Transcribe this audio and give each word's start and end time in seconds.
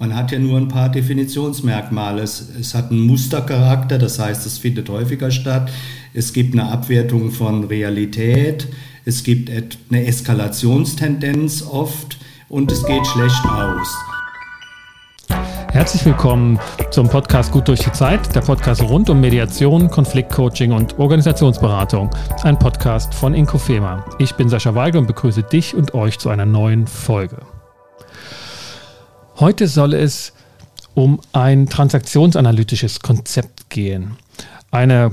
Man 0.00 0.14
hat 0.14 0.30
ja 0.30 0.38
nur 0.38 0.56
ein 0.58 0.68
paar 0.68 0.90
Definitionsmerkmale. 0.90 2.22
Es, 2.22 2.50
es 2.60 2.72
hat 2.72 2.92
einen 2.92 3.00
Mustercharakter, 3.00 3.98
das 3.98 4.20
heißt, 4.20 4.46
es 4.46 4.58
findet 4.58 4.88
häufiger 4.88 5.32
statt. 5.32 5.72
Es 6.14 6.32
gibt 6.32 6.54
eine 6.54 6.70
Abwertung 6.70 7.32
von 7.32 7.64
Realität. 7.64 8.68
Es 9.04 9.24
gibt 9.24 9.50
eine 9.50 10.06
Eskalationstendenz 10.06 11.62
oft 11.62 12.16
und 12.48 12.70
es 12.70 12.84
geht 12.86 13.04
schlecht 13.08 13.44
aus. 13.44 13.96
Herzlich 15.72 16.04
willkommen 16.06 16.60
zum 16.92 17.08
Podcast 17.08 17.50
Gut 17.50 17.66
durch 17.66 17.80
die 17.80 17.92
Zeit, 17.92 18.32
der 18.36 18.42
Podcast 18.42 18.82
rund 18.82 19.10
um 19.10 19.20
Mediation, 19.20 19.90
Konfliktcoaching 19.90 20.70
und 20.70 20.96
Organisationsberatung. 21.00 22.08
Ein 22.44 22.56
Podcast 22.56 23.12
von 23.14 23.34
Inkofema. 23.34 24.04
Ich 24.20 24.32
bin 24.36 24.48
Sascha 24.48 24.76
Weigel 24.76 25.00
und 25.00 25.08
begrüße 25.08 25.42
dich 25.42 25.74
und 25.74 25.92
euch 25.94 26.20
zu 26.20 26.28
einer 26.28 26.46
neuen 26.46 26.86
Folge. 26.86 27.38
Heute 29.40 29.68
soll 29.68 29.94
es 29.94 30.32
um 30.94 31.20
ein 31.32 31.68
transaktionsanalytisches 31.68 33.00
Konzept 33.00 33.70
gehen. 33.70 34.16
Eine 34.72 35.12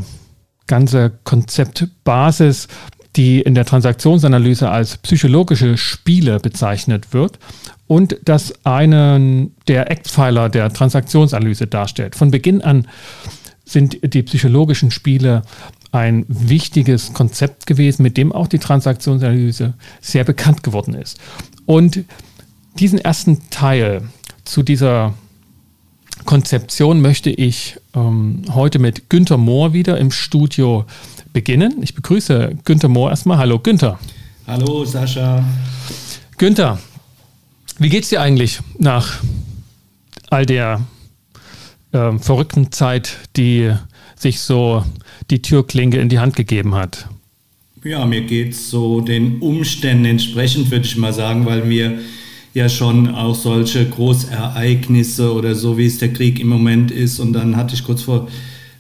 ganze 0.66 1.12
Konzeptbasis, 1.24 2.68
die 3.16 3.42
in 3.42 3.54
der 3.54 3.66
Transaktionsanalyse 3.66 4.68
als 4.70 4.98
psychologische 4.98 5.78
Spiele 5.78 6.40
bezeichnet 6.40 7.14
wird 7.14 7.38
und 7.86 8.18
das 8.26 8.66
einen 8.66 9.56
der 9.68 9.92
Eckpfeiler 9.92 10.50
der 10.50 10.74
Transaktionsanalyse 10.74 11.68
darstellt. 11.68 12.16
Von 12.16 12.32
Beginn 12.32 12.62
an 12.62 12.88
sind 13.64 14.00
die 14.02 14.24
psychologischen 14.24 14.90
Spiele 14.90 15.44
ein 15.92 16.26
wichtiges 16.28 17.14
Konzept 17.14 17.68
gewesen, 17.68 18.02
mit 18.02 18.18
dem 18.18 18.32
auch 18.32 18.48
die 18.48 18.60
Transaktionsanalyse 18.60 19.76
sehr 20.02 20.24
bekannt 20.24 20.64
geworden 20.64 20.96
ist. 20.96 21.20
Und 21.68 22.06
diesen 22.80 23.00
ersten 23.00 23.50
Teil 23.50 24.02
zu 24.46 24.64
dieser 24.64 25.14
Konzeption 26.24 27.02
möchte 27.02 27.30
ich 27.30 27.76
ähm, 27.94 28.44
heute 28.54 28.80
mit 28.80 29.10
Günter 29.10 29.38
Mohr 29.38 29.74
wieder 29.74 29.98
im 29.98 30.12
Studio 30.12 30.86
beginnen. 31.34 31.84
Ich 31.84 31.94
begrüße 31.94 32.58
Günter 32.64 32.88
Mohr 32.88 33.10
erstmal. 33.10 33.38
Hallo 33.38 33.60
Günter. 33.60 34.00
Hallo 34.48 34.86
Sascha. 34.86 35.44
Günter, 36.38 36.80
wie 37.78 37.90
geht's 37.90 38.10
dir 38.10 38.22
eigentlich 38.22 38.60
nach 38.78 39.20
all 40.30 40.46
der 40.46 40.82
äh, 41.92 42.18
verrückten 42.18 42.72
Zeit, 42.72 43.18
die 43.36 43.74
sich 44.16 44.40
so 44.40 44.84
die 45.30 45.42
Türklinke 45.42 46.00
in 46.00 46.10
die 46.10 46.20
Hand 46.20 46.36
gegeben 46.36 46.76
hat? 46.76 47.08
Ja, 47.84 48.06
mir 48.06 48.22
geht's 48.22 48.70
so 48.70 49.02
den 49.02 49.40
Umständen 49.42 50.06
entsprechend, 50.06 50.72
würde 50.72 50.86
ich 50.86 50.98
mal 50.98 51.14
sagen, 51.14 51.46
weil 51.46 51.66
mir 51.66 52.00
ja 52.56 52.70
schon 52.70 53.14
auch 53.14 53.36
solche 53.36 53.86
Großereignisse 53.86 55.32
oder 55.34 55.54
so, 55.56 55.78
wie 55.78 55.86
es 55.86 56.00
der 56.00 56.14
Krieg 56.14 56.40
im 56.40 56.48
Moment 56.48 56.90
ist. 56.90 57.20
Und 57.20 57.34
dann 57.34 57.58
hatte 57.58 57.76
ich 57.76 57.84
kurz 57.84 58.04
vor, 58.04 58.28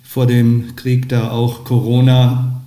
vor 0.01 0.25
dem 0.25 0.75
Krieg 0.75 1.07
da 1.09 1.29
auch 1.29 1.63
Corona. 1.63 2.61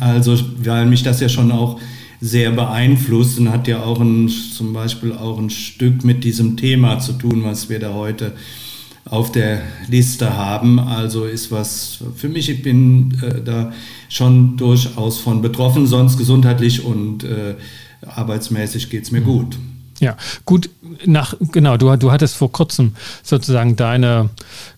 Also, 0.00 0.36
weil 0.62 0.86
mich 0.86 1.02
das 1.02 1.20
ja 1.20 1.28
schon 1.28 1.52
auch 1.52 1.78
sehr 2.20 2.50
beeinflusst 2.52 3.38
und 3.38 3.50
hat 3.50 3.68
ja 3.68 3.82
auch 3.82 4.00
ein, 4.00 4.28
zum 4.28 4.72
Beispiel 4.72 5.12
auch 5.12 5.38
ein 5.38 5.50
Stück 5.50 6.04
mit 6.04 6.24
diesem 6.24 6.56
Thema 6.56 6.98
zu 6.98 7.12
tun, 7.12 7.42
was 7.44 7.68
wir 7.68 7.78
da 7.78 7.92
heute 7.94 8.32
auf 9.04 9.32
der 9.32 9.60
Liste 9.88 10.36
haben. 10.36 10.78
Also 10.78 11.24
ist 11.24 11.50
was 11.50 11.98
für 12.16 12.28
mich, 12.28 12.48
ich 12.48 12.62
bin 12.62 13.18
äh, 13.22 13.42
da 13.42 13.72
schon 14.08 14.56
durchaus 14.56 15.18
von 15.18 15.42
betroffen, 15.42 15.86
sonst 15.86 16.16
gesundheitlich 16.16 16.84
und 16.84 17.24
äh, 17.24 17.54
arbeitsmäßig 18.06 18.90
geht 18.90 19.04
es 19.04 19.10
mir 19.10 19.22
gut. 19.22 19.56
Ja, 20.02 20.16
gut, 20.44 20.68
nach, 21.06 21.36
genau, 21.52 21.76
du, 21.76 21.94
du 21.94 22.10
hattest 22.10 22.34
vor 22.34 22.50
kurzem 22.50 22.96
sozusagen 23.22 23.76
deine 23.76 24.30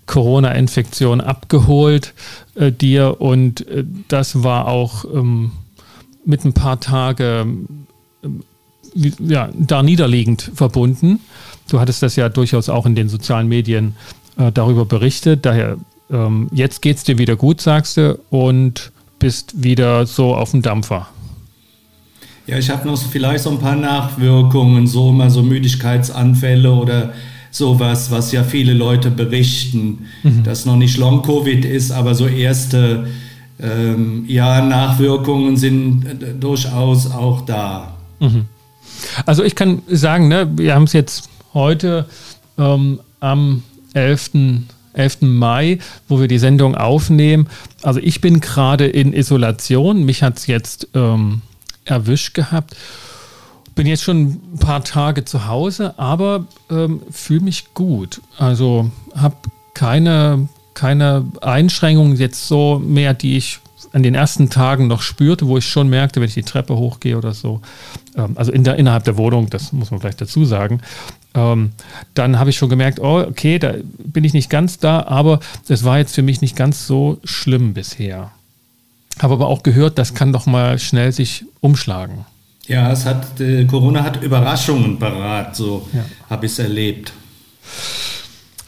Corona-Infektion 0.04 1.22
abgeholt 1.22 2.12
äh, 2.56 2.70
dir 2.70 3.22
und 3.22 3.66
äh, 3.68 3.84
das 4.08 4.42
war 4.42 4.68
auch 4.68 5.06
ähm, 5.06 5.52
mit 6.26 6.44
ein 6.44 6.52
paar 6.52 6.78
Tagen 6.78 7.86
äh, 8.22 9.10
ja, 9.18 9.48
da 9.58 9.82
niederliegend 9.82 10.50
verbunden. 10.54 11.20
Du 11.70 11.80
hattest 11.80 12.02
das 12.02 12.16
ja 12.16 12.28
durchaus 12.28 12.68
auch 12.68 12.84
in 12.84 12.94
den 12.94 13.08
sozialen 13.08 13.48
Medien 13.48 13.96
äh, 14.36 14.52
darüber 14.52 14.84
berichtet. 14.84 15.46
Daher, 15.46 15.78
ähm, 16.10 16.48
jetzt 16.52 16.82
geht 16.82 16.98
es 16.98 17.04
dir 17.04 17.16
wieder 17.16 17.36
gut, 17.36 17.62
sagst 17.62 17.96
du, 17.96 18.18
und 18.28 18.92
bist 19.18 19.62
wieder 19.62 20.04
so 20.04 20.34
auf 20.34 20.50
dem 20.50 20.60
Dampfer. 20.60 21.08
Ja, 22.46 22.58
ich 22.58 22.68
habe 22.68 22.86
noch 22.86 22.96
so 22.96 23.08
vielleicht 23.08 23.44
so 23.44 23.50
ein 23.50 23.58
paar 23.58 23.76
Nachwirkungen, 23.76 24.86
so 24.86 25.12
mal 25.12 25.30
so 25.30 25.42
Müdigkeitsanfälle 25.42 26.70
oder 26.70 27.12
sowas, 27.50 28.10
was 28.10 28.32
ja 28.32 28.42
viele 28.42 28.74
Leute 28.74 29.10
berichten, 29.10 30.06
mhm. 30.22 30.42
dass 30.42 30.66
noch 30.66 30.76
nicht 30.76 30.98
Long-Covid 30.98 31.64
ist, 31.64 31.90
aber 31.90 32.14
so 32.14 32.26
erste 32.26 33.06
ähm, 33.60 34.24
ja, 34.26 34.60
Nachwirkungen 34.60 35.56
sind 35.56 36.04
äh, 36.04 36.34
durchaus 36.34 37.10
auch 37.10 37.42
da. 37.42 37.96
Mhm. 38.20 38.46
Also 39.24 39.44
ich 39.44 39.54
kann 39.54 39.82
sagen, 39.88 40.28
ne, 40.28 40.50
wir 40.56 40.74
haben 40.74 40.84
es 40.84 40.92
jetzt 40.92 41.30
heute 41.54 42.06
ähm, 42.58 43.00
am 43.20 43.62
11. 43.94 44.32
11. 44.92 45.22
Mai, 45.22 45.78
wo 46.08 46.20
wir 46.20 46.28
die 46.28 46.38
Sendung 46.38 46.74
aufnehmen. 46.74 47.48
Also 47.82 48.00
ich 48.00 48.20
bin 48.20 48.40
gerade 48.40 48.86
in 48.86 49.12
Isolation. 49.12 50.04
Mich 50.04 50.22
hat 50.22 50.38
es 50.38 50.46
jetzt 50.46 50.88
ähm, 50.94 51.42
erwischt 51.84 52.34
gehabt. 52.34 52.76
Bin 53.74 53.86
jetzt 53.86 54.04
schon 54.04 54.40
ein 54.54 54.58
paar 54.58 54.84
Tage 54.84 55.24
zu 55.24 55.46
Hause, 55.46 55.98
aber 55.98 56.46
ähm, 56.70 57.02
fühle 57.10 57.40
mich 57.40 57.74
gut. 57.74 58.20
Also 58.38 58.90
habe 59.14 59.36
keine, 59.74 60.48
keine 60.74 61.26
Einschränkungen 61.40 62.16
jetzt 62.16 62.46
so 62.46 62.78
mehr, 62.78 63.14
die 63.14 63.36
ich 63.36 63.58
an 63.92 64.02
den 64.02 64.14
ersten 64.14 64.50
Tagen 64.50 64.88
noch 64.88 65.02
spürte, 65.02 65.46
wo 65.46 65.56
ich 65.56 65.66
schon 65.66 65.88
merkte, 65.88 66.20
wenn 66.20 66.28
ich 66.28 66.34
die 66.34 66.42
Treppe 66.42 66.76
hochgehe 66.76 67.16
oder 67.16 67.32
so, 67.32 67.60
ähm, 68.16 68.32
also 68.34 68.50
in 68.50 68.64
der, 68.64 68.76
innerhalb 68.76 69.04
der 69.04 69.16
Wohnung, 69.16 69.50
das 69.50 69.72
muss 69.72 69.90
man 69.90 70.00
vielleicht 70.00 70.20
dazu 70.20 70.44
sagen, 70.44 70.80
ähm, 71.34 71.72
dann 72.14 72.38
habe 72.38 72.50
ich 72.50 72.56
schon 72.56 72.68
gemerkt, 72.68 72.98
oh, 72.98 73.20
okay, 73.20 73.58
da 73.58 73.74
bin 73.98 74.24
ich 74.24 74.32
nicht 74.32 74.50
ganz 74.50 74.78
da, 74.78 75.04
aber 75.04 75.40
es 75.68 75.84
war 75.84 75.98
jetzt 75.98 76.14
für 76.14 76.22
mich 76.22 76.40
nicht 76.40 76.56
ganz 76.56 76.86
so 76.86 77.18
schlimm 77.24 77.74
bisher. 77.74 78.32
Habe 79.20 79.34
aber 79.34 79.46
auch 79.46 79.62
gehört, 79.62 79.98
das 79.98 80.14
kann 80.14 80.32
doch 80.32 80.46
mal 80.46 80.78
schnell 80.78 81.12
sich 81.12 81.44
umschlagen. 81.60 82.26
Ja, 82.66 82.90
es 82.90 83.04
hat, 83.04 83.40
äh, 83.40 83.64
Corona 83.66 84.02
hat 84.02 84.22
Überraschungen 84.22 84.98
parat, 84.98 85.54
so 85.54 85.86
ja. 85.92 86.04
habe 86.30 86.46
ich 86.46 86.52
es 86.52 86.58
erlebt. 86.58 87.12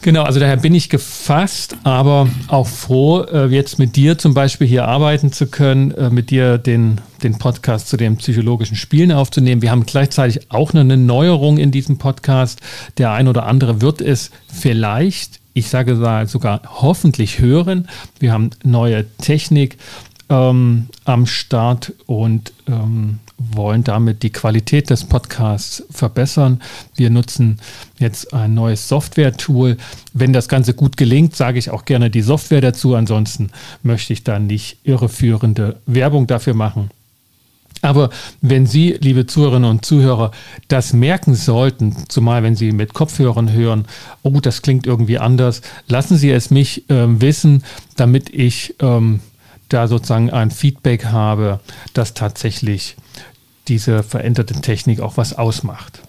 Genau, 0.01 0.23
also 0.23 0.39
daher 0.39 0.57
bin 0.57 0.75
ich 0.75 0.89
gefasst, 0.89 1.75
aber 1.83 2.29
auch 2.47 2.67
froh, 2.67 3.23
äh, 3.23 3.47
jetzt 3.47 3.79
mit 3.79 3.95
dir 3.95 4.17
zum 4.17 4.33
Beispiel 4.33 4.67
hier 4.67 4.87
arbeiten 4.87 5.31
zu 5.31 5.47
können, 5.47 5.91
äh, 5.91 6.09
mit 6.11 6.29
dir 6.29 6.59
den, 6.59 7.01
den 7.23 7.39
Podcast 7.39 7.89
zu 7.89 7.97
den 7.97 8.15
psychologischen 8.17 8.77
Spielen 8.77 9.11
aufzunehmen. 9.11 9.63
Wir 9.63 9.71
haben 9.71 9.85
gleichzeitig 9.85 10.51
auch 10.51 10.73
eine 10.73 10.95
Neuerung 10.95 11.57
in 11.57 11.71
diesem 11.71 11.97
Podcast. 11.97 12.61
Der 12.97 13.11
ein 13.11 13.27
oder 13.27 13.47
andere 13.47 13.81
wird 13.81 13.99
es 13.99 14.29
vielleicht, 14.47 15.39
ich 15.53 15.67
sage 15.67 15.95
sogar 16.27 16.61
hoffentlich 16.65 17.39
hören. 17.39 17.89
Wir 18.19 18.31
haben 18.31 18.51
neue 18.63 19.05
Technik 19.17 19.77
ähm, 20.29 20.87
am 21.05 21.25
Start 21.25 21.93
und 22.05 22.53
ähm, 22.67 23.19
wollen 23.37 23.83
damit 23.83 24.23
die 24.23 24.31
Qualität 24.31 24.89
des 24.89 25.03
Podcasts 25.03 25.83
verbessern. 25.91 26.61
Wir 26.95 27.09
nutzen 27.09 27.59
jetzt 27.99 28.33
ein 28.33 28.53
neues 28.53 28.87
Software-Tool. 28.87 29.77
Wenn 30.13 30.33
das 30.33 30.49
Ganze 30.49 30.73
gut 30.73 30.97
gelingt, 30.97 31.35
sage 31.35 31.59
ich 31.59 31.69
auch 31.69 31.85
gerne 31.85 32.09
die 32.09 32.21
Software 32.21 32.61
dazu. 32.61 32.95
Ansonsten 32.95 33.51
möchte 33.83 34.13
ich 34.13 34.23
da 34.23 34.39
nicht 34.39 34.79
irreführende 34.83 35.77
Werbung 35.85 36.25
dafür 36.25 36.55
machen. 36.55 36.89
Aber 37.83 38.09
wenn 38.41 38.65
Sie, 38.65 38.97
liebe 38.99 39.27
Zuhörerinnen 39.27 39.69
und 39.69 39.85
Zuhörer, 39.85 40.31
das 40.67 40.93
merken 40.93 41.35
sollten, 41.35 41.95
zumal 42.07 42.41
wenn 42.41 42.55
Sie 42.55 42.71
mit 42.71 42.95
Kopfhörern 42.95 43.51
hören, 43.51 43.85
oh, 44.23 44.39
das 44.41 44.63
klingt 44.63 44.87
irgendwie 44.87 45.19
anders, 45.19 45.61
lassen 45.87 46.17
Sie 46.17 46.31
es 46.31 46.49
mich 46.49 46.89
äh, 46.89 47.21
wissen, 47.21 47.63
damit 47.95 48.31
ich 48.31 48.75
ähm, 48.79 49.19
da 49.69 49.87
sozusagen 49.87 50.29
ein 50.29 50.51
Feedback 50.51 51.05
habe, 51.05 51.59
dass 51.93 52.13
tatsächlich 52.13 52.95
diese 53.67 54.03
veränderte 54.03 54.61
Technik 54.61 54.99
auch 54.99 55.17
was 55.17 55.33
ausmacht. 55.33 55.99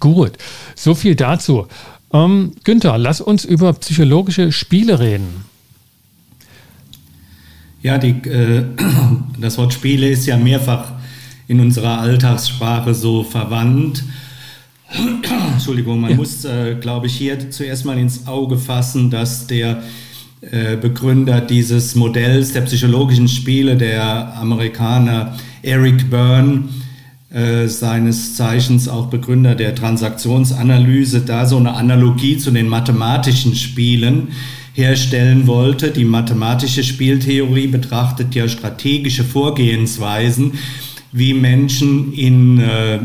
Gut, 0.00 0.32
so 0.74 0.94
viel 0.94 1.14
dazu. 1.14 1.66
Ähm, 2.12 2.52
Günther, 2.64 2.98
lass 2.98 3.20
uns 3.20 3.44
über 3.44 3.72
psychologische 3.74 4.50
Spiele 4.50 4.98
reden. 4.98 5.44
Ja, 7.82 7.98
die, 7.98 8.10
äh, 8.28 8.64
das 9.38 9.58
Wort 9.58 9.72
Spiele 9.72 10.08
ist 10.08 10.26
ja 10.26 10.36
mehrfach 10.36 10.92
in 11.48 11.60
unserer 11.60 11.98
Alltagssprache 12.00 12.94
so 12.94 13.22
verwandt. 13.22 14.04
Entschuldigung, 15.52 16.00
man 16.00 16.10
ja. 16.10 16.16
muss, 16.16 16.44
äh, 16.44 16.74
glaube 16.80 17.06
ich, 17.06 17.16
hier 17.16 17.50
zuerst 17.50 17.84
mal 17.84 17.98
ins 17.98 18.26
Auge 18.26 18.58
fassen, 18.58 19.10
dass 19.10 19.46
der 19.46 19.82
Begründer 20.80 21.42
dieses 21.42 21.94
Modells 21.94 22.52
der 22.54 22.62
psychologischen 22.62 23.28
Spiele, 23.28 23.76
der 23.76 24.36
Amerikaner 24.38 25.36
Eric 25.62 26.08
Byrne, 26.08 26.64
äh, 27.32 27.68
seines 27.68 28.34
Zeichens 28.34 28.88
auch 28.88 29.06
Begründer 29.06 29.54
der 29.54 29.76
Transaktionsanalyse, 29.76 31.20
da 31.20 31.46
so 31.46 31.58
eine 31.58 31.74
Analogie 31.74 32.38
zu 32.38 32.50
den 32.50 32.66
mathematischen 32.66 33.54
Spielen 33.54 34.28
herstellen 34.72 35.46
wollte. 35.46 35.92
Die 35.92 36.04
mathematische 36.04 36.82
Spieltheorie 36.82 37.68
betrachtet 37.68 38.34
ja 38.34 38.48
strategische 38.48 39.22
Vorgehensweisen, 39.22 40.54
wie 41.12 41.34
Menschen 41.34 42.12
in 42.14 42.58
äh, 42.58 42.98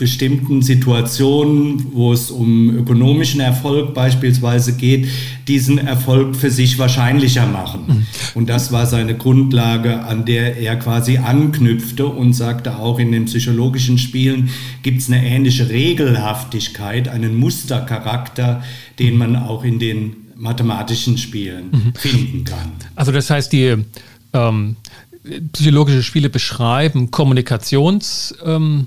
bestimmten 0.00 0.62
Situationen, 0.62 1.92
wo 1.92 2.14
es 2.14 2.30
um 2.30 2.70
ökonomischen 2.70 3.38
Erfolg 3.40 3.92
beispielsweise 3.92 4.72
geht, 4.72 5.08
diesen 5.46 5.76
Erfolg 5.76 6.34
für 6.34 6.50
sich 6.50 6.78
wahrscheinlicher 6.78 7.46
machen. 7.46 7.80
Mhm. 7.86 8.06
Und 8.34 8.48
das 8.48 8.72
war 8.72 8.86
seine 8.86 9.14
Grundlage, 9.14 10.02
an 10.02 10.24
der 10.24 10.56
er 10.56 10.76
quasi 10.76 11.18
anknüpfte 11.18 12.06
und 12.06 12.32
sagte 12.32 12.78
auch 12.78 12.98
in 12.98 13.12
den 13.12 13.26
psychologischen 13.26 13.98
Spielen 13.98 14.48
gibt 14.82 15.02
es 15.02 15.08
eine 15.08 15.22
ähnliche 15.22 15.68
Regelhaftigkeit, 15.68 17.06
einen 17.08 17.36
Mustercharakter, 17.36 18.64
den 18.98 19.18
man 19.18 19.36
auch 19.36 19.64
in 19.64 19.78
den 19.78 20.16
mathematischen 20.34 21.18
Spielen 21.18 21.70
mhm. 21.72 21.92
finden 21.94 22.44
kann. 22.44 22.72
Also 22.94 23.12
das 23.12 23.28
heißt, 23.28 23.52
die 23.52 23.76
ähm, 24.32 24.76
psychologische 25.52 26.02
Spiele 26.02 26.30
beschreiben 26.30 27.10
Kommunikations... 27.10 28.34
Ähm 28.42 28.86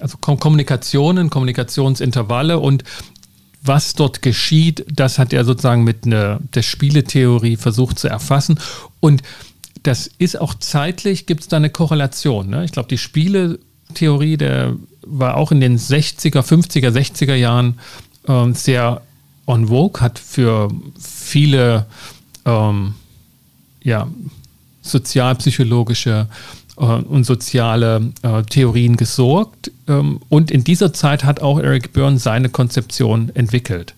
also 0.00 0.16
Kommunikationen, 0.18 1.30
Kommunikationsintervalle 1.30 2.58
und 2.58 2.84
was 3.62 3.94
dort 3.94 4.22
geschieht, 4.22 4.84
das 4.92 5.18
hat 5.18 5.32
er 5.32 5.44
sozusagen 5.44 5.84
mit 5.84 6.04
einer, 6.04 6.40
der 6.54 6.62
Spieletheorie 6.62 7.56
versucht 7.56 7.98
zu 7.98 8.08
erfassen. 8.08 8.58
Und 8.98 9.22
das 9.84 10.10
ist 10.18 10.40
auch 10.40 10.54
zeitlich, 10.54 11.26
gibt 11.26 11.42
es 11.42 11.48
da 11.48 11.58
eine 11.58 11.70
Korrelation. 11.70 12.50
Ne? 12.50 12.64
Ich 12.64 12.72
glaube, 12.72 12.88
die 12.88 12.98
Spieletheorie, 12.98 14.36
der 14.36 14.74
war 15.06 15.36
auch 15.36 15.52
in 15.52 15.60
den 15.60 15.78
60er, 15.78 16.40
50er, 16.40 16.90
60er 16.90 17.34
Jahren 17.34 17.78
ähm, 18.26 18.54
sehr 18.54 19.02
on 19.46 19.68
vogue, 19.68 20.00
hat 20.00 20.18
für 20.18 20.68
viele 21.00 21.86
ähm, 22.44 22.94
ja, 23.82 24.08
sozialpsychologische 24.82 26.28
äh, 26.28 26.61
und 26.76 27.24
soziale 27.24 28.12
äh, 28.22 28.42
Theorien 28.44 28.96
gesorgt. 28.96 29.70
Ähm, 29.88 30.20
und 30.28 30.50
in 30.50 30.64
dieser 30.64 30.92
Zeit 30.92 31.24
hat 31.24 31.40
auch 31.40 31.58
Eric 31.58 31.92
Byrne 31.92 32.18
seine 32.18 32.48
Konzeption 32.48 33.30
entwickelt. 33.34 33.94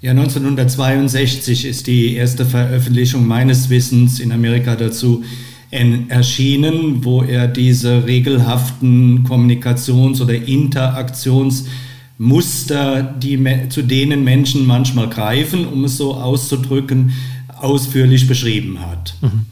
Ja, 0.00 0.12
1962 0.12 1.64
ist 1.64 1.88
die 1.88 2.14
erste 2.14 2.44
Veröffentlichung 2.44 3.26
meines 3.26 3.68
Wissens 3.68 4.20
in 4.20 4.30
Amerika 4.30 4.76
dazu 4.76 5.24
erschienen, 5.70 7.04
wo 7.04 7.22
er 7.22 7.46
diese 7.46 8.06
regelhaften 8.06 9.26
Kommunikations- 9.26 10.22
oder 10.22 10.34
Interaktionsmuster, 10.34 13.02
die, 13.02 13.38
zu 13.68 13.82
denen 13.82 14.24
Menschen 14.24 14.66
manchmal 14.66 15.10
greifen, 15.10 15.66
um 15.66 15.84
es 15.84 15.98
so 15.98 16.14
auszudrücken, 16.14 17.12
ausführlich 17.60 18.26
beschrieben 18.26 18.80
hat. 18.80 19.14
Mhm. 19.20 19.44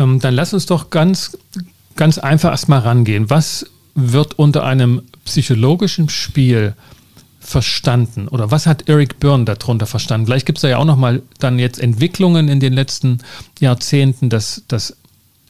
Ähm, 0.00 0.18
dann 0.18 0.34
lass 0.34 0.54
uns 0.54 0.66
doch 0.66 0.90
ganz, 0.90 1.36
ganz 1.96 2.18
einfach 2.18 2.50
erstmal 2.50 2.80
rangehen. 2.80 3.30
Was 3.30 3.66
wird 3.94 4.38
unter 4.38 4.64
einem 4.64 5.02
psychologischen 5.24 6.08
Spiel 6.08 6.74
verstanden? 7.40 8.28
Oder 8.28 8.50
was 8.50 8.66
hat 8.66 8.88
Eric 8.88 9.20
Byrne 9.20 9.44
darunter 9.44 9.86
verstanden? 9.86 10.26
Vielleicht 10.26 10.46
gibt 10.46 10.58
es 10.58 10.62
da 10.62 10.68
ja 10.68 10.78
auch 10.78 10.84
nochmal 10.84 11.22
dann 11.38 11.58
jetzt 11.58 11.78
Entwicklungen 11.78 12.48
in 12.48 12.60
den 12.60 12.72
letzten 12.72 13.18
Jahrzehnten, 13.58 14.30
dass 14.30 14.62
das 14.68 14.96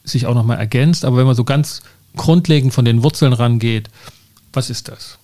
sich 0.05 0.27
auch 0.27 0.35
nochmal 0.35 0.59
ergänzt. 0.59 1.05
Aber 1.05 1.19
wenn 1.19 1.27
man 1.27 1.37
so 1.37 1.45
ganz 1.45 1.83
grundlegend 2.17 2.75
von 2.75 2.85
den 2.85 3.03
Wurzeln 3.03 3.33
rangeht, 3.33 3.89
was 4.53 4.71
ist 4.71 4.89
das? 4.89 5.19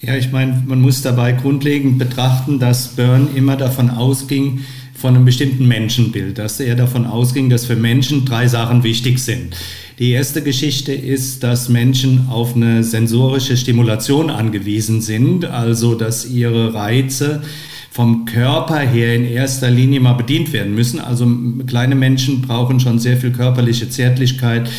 Ja, 0.00 0.16
ich 0.16 0.32
meine, 0.32 0.62
man 0.66 0.80
muss 0.80 1.02
dabei 1.02 1.32
grundlegend 1.32 1.98
betrachten, 1.98 2.58
dass 2.58 2.88
Byrne 2.88 3.28
immer 3.34 3.56
davon 3.56 3.90
ausging, 3.90 4.64
von 5.02 5.16
einem 5.16 5.24
bestimmten 5.24 5.66
Menschenbild, 5.66 6.38
dass 6.38 6.60
er 6.60 6.76
davon 6.76 7.06
ausging, 7.06 7.50
dass 7.50 7.66
für 7.66 7.74
Menschen 7.74 8.24
drei 8.24 8.46
Sachen 8.46 8.84
wichtig 8.84 9.18
sind. 9.18 9.56
Die 9.98 10.12
erste 10.12 10.42
Geschichte 10.42 10.92
ist, 10.92 11.42
dass 11.42 11.68
Menschen 11.68 12.28
auf 12.30 12.54
eine 12.54 12.84
sensorische 12.84 13.56
Stimulation 13.56 14.30
angewiesen 14.30 15.00
sind, 15.00 15.44
also 15.44 15.96
dass 15.96 16.24
ihre 16.30 16.72
Reize 16.72 17.42
vom 17.90 18.26
Körper 18.26 18.78
her 18.78 19.16
in 19.16 19.24
erster 19.24 19.72
Linie 19.72 19.98
mal 19.98 20.12
bedient 20.12 20.52
werden 20.52 20.72
müssen. 20.76 21.00
Also 21.00 21.28
kleine 21.66 21.96
Menschen 21.96 22.40
brauchen 22.40 22.78
schon 22.78 23.00
sehr 23.00 23.16
viel 23.16 23.32
körperliche 23.32 23.88
Zärtlichkeit, 23.88 24.70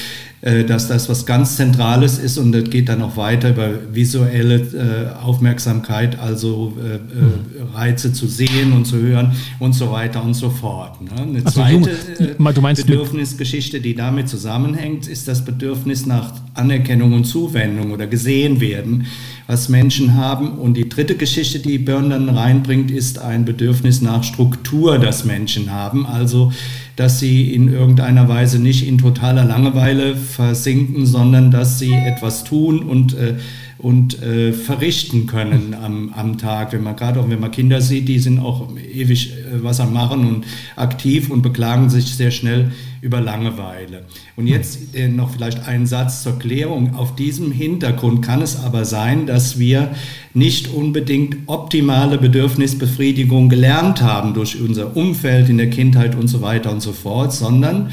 dass 0.67 0.89
das 0.89 1.07
was 1.07 1.25
ganz 1.25 1.55
Zentrales 1.55 2.19
ist 2.19 2.37
und 2.37 2.51
das 2.51 2.69
geht 2.69 2.89
dann 2.89 3.01
auch 3.01 3.15
weiter 3.15 3.51
über 3.51 3.69
visuelle 3.93 4.55
äh, 4.55 5.23
Aufmerksamkeit, 5.23 6.19
also 6.19 6.73
äh, 6.77 6.95
äh, 6.95 6.99
Reize 7.73 8.11
zu 8.11 8.27
sehen 8.27 8.73
und 8.73 8.85
zu 8.85 8.97
hören 8.97 9.31
und 9.59 9.73
so 9.73 9.89
weiter 9.89 10.21
und 10.21 10.33
so 10.33 10.49
fort. 10.49 11.01
Ne? 11.01 11.11
Eine 11.15 11.45
also 11.45 11.61
zweite 11.61 11.89
äh, 12.19 12.53
du 12.53 12.61
meinst 12.61 12.85
Bedürfnisgeschichte, 12.85 13.79
die 13.79 13.95
damit 13.95 14.27
zusammenhängt, 14.27 15.07
ist 15.07 15.29
das 15.29 15.45
Bedürfnis 15.45 16.05
nach 16.05 16.33
Anerkennung 16.55 17.13
und 17.13 17.23
Zuwendung 17.23 17.91
oder 17.91 18.07
gesehen 18.07 18.59
werden, 18.59 19.05
was 19.47 19.69
Menschen 19.69 20.15
haben. 20.15 20.57
Und 20.59 20.75
die 20.75 20.89
dritte 20.89 21.15
Geschichte, 21.15 21.59
die 21.59 21.77
Byrne 21.77 22.09
dann 22.09 22.29
reinbringt, 22.29 22.91
ist 22.91 23.19
ein 23.19 23.45
Bedürfnis 23.45 24.01
nach 24.01 24.23
Struktur, 24.23 24.99
das 24.99 25.25
Menschen 25.25 25.71
haben. 25.71 26.05
Also 26.05 26.51
dass 26.95 27.19
sie 27.19 27.53
in 27.53 27.71
irgendeiner 27.71 28.27
Weise 28.27 28.59
nicht 28.59 28.87
in 28.87 28.97
totaler 28.97 29.45
Langeweile 29.45 30.15
versinken, 30.15 31.05
sondern 31.05 31.51
dass 31.51 31.79
sie 31.79 31.93
etwas 31.93 32.43
tun 32.43 32.83
und, 32.83 33.15
äh, 33.15 33.35
und 33.83 34.23
äh, 34.23 34.53
verrichten 34.53 35.27
können 35.27 35.75
am, 35.75 36.13
am 36.15 36.37
Tag. 36.37 36.71
Wenn 36.71 36.83
man 36.83 36.95
gerade 36.95 37.19
auch 37.19 37.29
wenn 37.29 37.41
man 37.41 37.51
Kinder 37.51 37.81
sieht, 37.81 38.07
die 38.07 38.17
sind 38.17 38.39
auch 38.39 38.69
ewig 38.77 39.33
äh, 39.33 39.61
was 39.61 39.81
am 39.81 39.91
Machen 39.91 40.25
und 40.25 40.45
aktiv 40.77 41.29
und 41.29 41.41
beklagen 41.41 41.89
sich 41.89 42.15
sehr 42.15 42.31
schnell 42.31 42.71
über 43.01 43.19
Langeweile. 43.19 44.05
Und 44.37 44.47
jetzt 44.47 44.95
äh, 44.95 45.09
noch 45.09 45.31
vielleicht 45.31 45.67
einen 45.67 45.85
Satz 45.85 46.23
zur 46.23 46.39
Klärung. 46.39 46.95
Auf 46.95 47.15
diesem 47.15 47.51
Hintergrund 47.51 48.23
kann 48.23 48.41
es 48.41 48.57
aber 48.57 48.85
sein, 48.85 49.27
dass 49.27 49.59
wir 49.59 49.93
nicht 50.33 50.69
unbedingt 50.69 51.35
optimale 51.47 52.17
Bedürfnisbefriedigung 52.17 53.49
gelernt 53.49 54.01
haben 54.01 54.33
durch 54.33 54.61
unser 54.61 54.95
Umfeld 54.95 55.49
in 55.49 55.57
der 55.57 55.69
Kindheit 55.69 56.15
und 56.15 56.29
so 56.29 56.41
weiter 56.41 56.71
und 56.71 56.81
so 56.81 56.93
fort, 56.93 57.33
sondern 57.33 57.89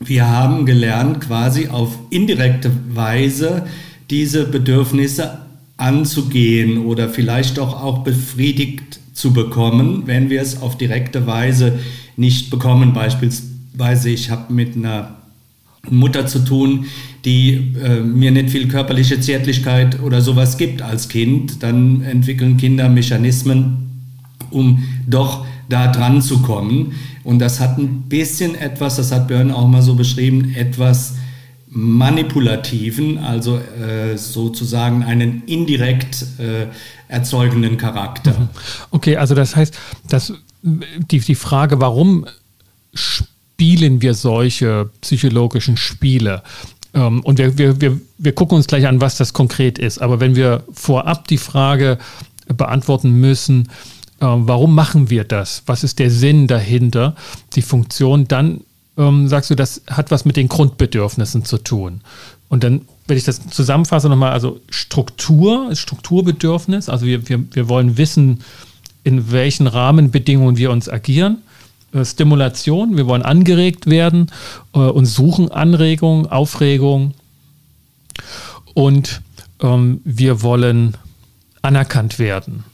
wir 0.00 0.26
haben 0.28 0.64
gelernt, 0.64 1.20
quasi 1.20 1.68
auf 1.68 1.98
indirekte 2.08 2.70
Weise 2.88 3.66
diese 4.10 4.46
Bedürfnisse 4.46 5.38
anzugehen 5.76 6.78
oder 6.78 7.08
vielleicht 7.08 7.58
doch 7.58 7.80
auch 7.80 7.98
befriedigt 7.98 9.00
zu 9.12 9.32
bekommen, 9.32 10.02
wenn 10.06 10.30
wir 10.30 10.40
es 10.42 10.60
auf 10.60 10.78
direkte 10.78 11.26
Weise 11.26 11.78
nicht 12.16 12.50
bekommen, 12.50 12.92
beispielsweise 12.92 14.10
ich 14.10 14.30
habe 14.30 14.52
mit 14.52 14.76
einer 14.76 15.16
Mutter 15.90 16.26
zu 16.26 16.40
tun, 16.40 16.86
die 17.24 17.74
äh, 17.82 18.00
mir 18.00 18.30
nicht 18.30 18.50
viel 18.50 18.68
körperliche 18.68 19.20
Zärtlichkeit 19.20 20.00
oder 20.02 20.20
sowas 20.20 20.56
gibt 20.56 20.82
als 20.82 21.08
Kind, 21.08 21.62
dann 21.62 22.02
entwickeln 22.02 22.56
Kinder 22.56 22.88
Mechanismen, 22.88 23.88
um 24.50 24.82
doch 25.06 25.46
da 25.68 25.90
dran 25.90 26.22
zu 26.22 26.40
kommen. 26.40 26.92
Und 27.24 27.38
das 27.38 27.60
hat 27.60 27.78
ein 27.78 28.02
bisschen 28.08 28.54
etwas, 28.54 28.96
das 28.96 29.12
hat 29.12 29.28
Björn 29.28 29.50
auch 29.50 29.68
mal 29.68 29.82
so 29.82 29.94
beschrieben, 29.94 30.54
etwas 30.54 31.14
manipulativen, 31.80 33.18
also 33.18 33.56
äh, 33.56 34.18
sozusagen 34.18 35.04
einen 35.04 35.44
indirekt 35.46 36.26
äh, 36.40 36.66
erzeugenden 37.06 37.76
Charakter. 37.76 38.32
Mhm. 38.32 38.48
Okay, 38.90 39.16
also 39.16 39.36
das 39.36 39.54
heißt, 39.54 39.78
dass 40.08 40.32
die, 40.62 41.20
die 41.20 41.34
Frage, 41.36 41.80
warum 41.80 42.26
spielen 42.94 44.02
wir 44.02 44.14
solche 44.14 44.90
psychologischen 45.02 45.76
Spiele? 45.76 46.42
Ähm, 46.94 47.20
und 47.20 47.38
wir, 47.38 47.56
wir, 47.56 47.80
wir, 47.80 48.00
wir 48.18 48.32
gucken 48.32 48.56
uns 48.56 48.66
gleich 48.66 48.88
an, 48.88 49.00
was 49.00 49.16
das 49.16 49.32
konkret 49.32 49.78
ist. 49.78 50.02
Aber 50.02 50.18
wenn 50.18 50.34
wir 50.34 50.64
vorab 50.72 51.28
die 51.28 51.38
Frage 51.38 51.98
beantworten 52.48 53.12
müssen, 53.12 53.68
äh, 54.20 54.26
warum 54.26 54.74
machen 54.74 55.10
wir 55.10 55.22
das? 55.22 55.62
Was 55.66 55.84
ist 55.84 56.00
der 56.00 56.10
Sinn 56.10 56.48
dahinter? 56.48 57.14
Die 57.54 57.62
Funktion, 57.62 58.26
dann 58.26 58.62
ähm, 58.98 59.28
sagst 59.28 59.50
du, 59.50 59.54
das 59.54 59.82
hat 59.88 60.10
was 60.10 60.24
mit 60.24 60.36
den 60.36 60.48
Grundbedürfnissen 60.48 61.44
zu 61.44 61.58
tun. 61.58 62.02
Und 62.48 62.64
dann, 62.64 62.82
wenn 63.06 63.16
ich 63.16 63.24
das 63.24 63.46
zusammenfasse 63.48 64.08
nochmal, 64.08 64.32
also 64.32 64.60
Struktur, 64.68 65.74
Strukturbedürfnis, 65.74 66.88
also 66.88 67.06
wir, 67.06 67.28
wir, 67.28 67.44
wir 67.54 67.68
wollen 67.68 67.96
wissen, 67.96 68.40
in 69.04 69.30
welchen 69.30 69.66
Rahmenbedingungen 69.66 70.56
wir 70.56 70.70
uns 70.70 70.88
agieren. 70.88 71.38
Äh, 71.92 72.04
Stimulation, 72.04 72.96
wir 72.96 73.06
wollen 73.06 73.22
angeregt 73.22 73.88
werden 73.88 74.30
äh, 74.74 74.80
und 74.80 75.06
suchen 75.06 75.50
Anregung, 75.50 76.26
Aufregung 76.26 77.14
und 78.74 79.22
ähm, 79.60 80.00
wir 80.04 80.42
wollen 80.42 80.96
anerkannt 81.62 82.18
werden. 82.18 82.64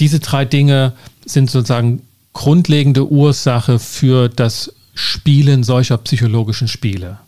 Diese 0.00 0.20
drei 0.20 0.44
Dinge 0.44 0.94
sind 1.24 1.50
sozusagen 1.50 2.02
grundlegende 2.32 3.10
Ursache 3.10 3.78
für 3.78 4.28
das 4.28 4.72
Spielen 4.94 5.64
solcher 5.64 5.98
psychologischen 5.98 6.68
Spiele. 6.68 7.18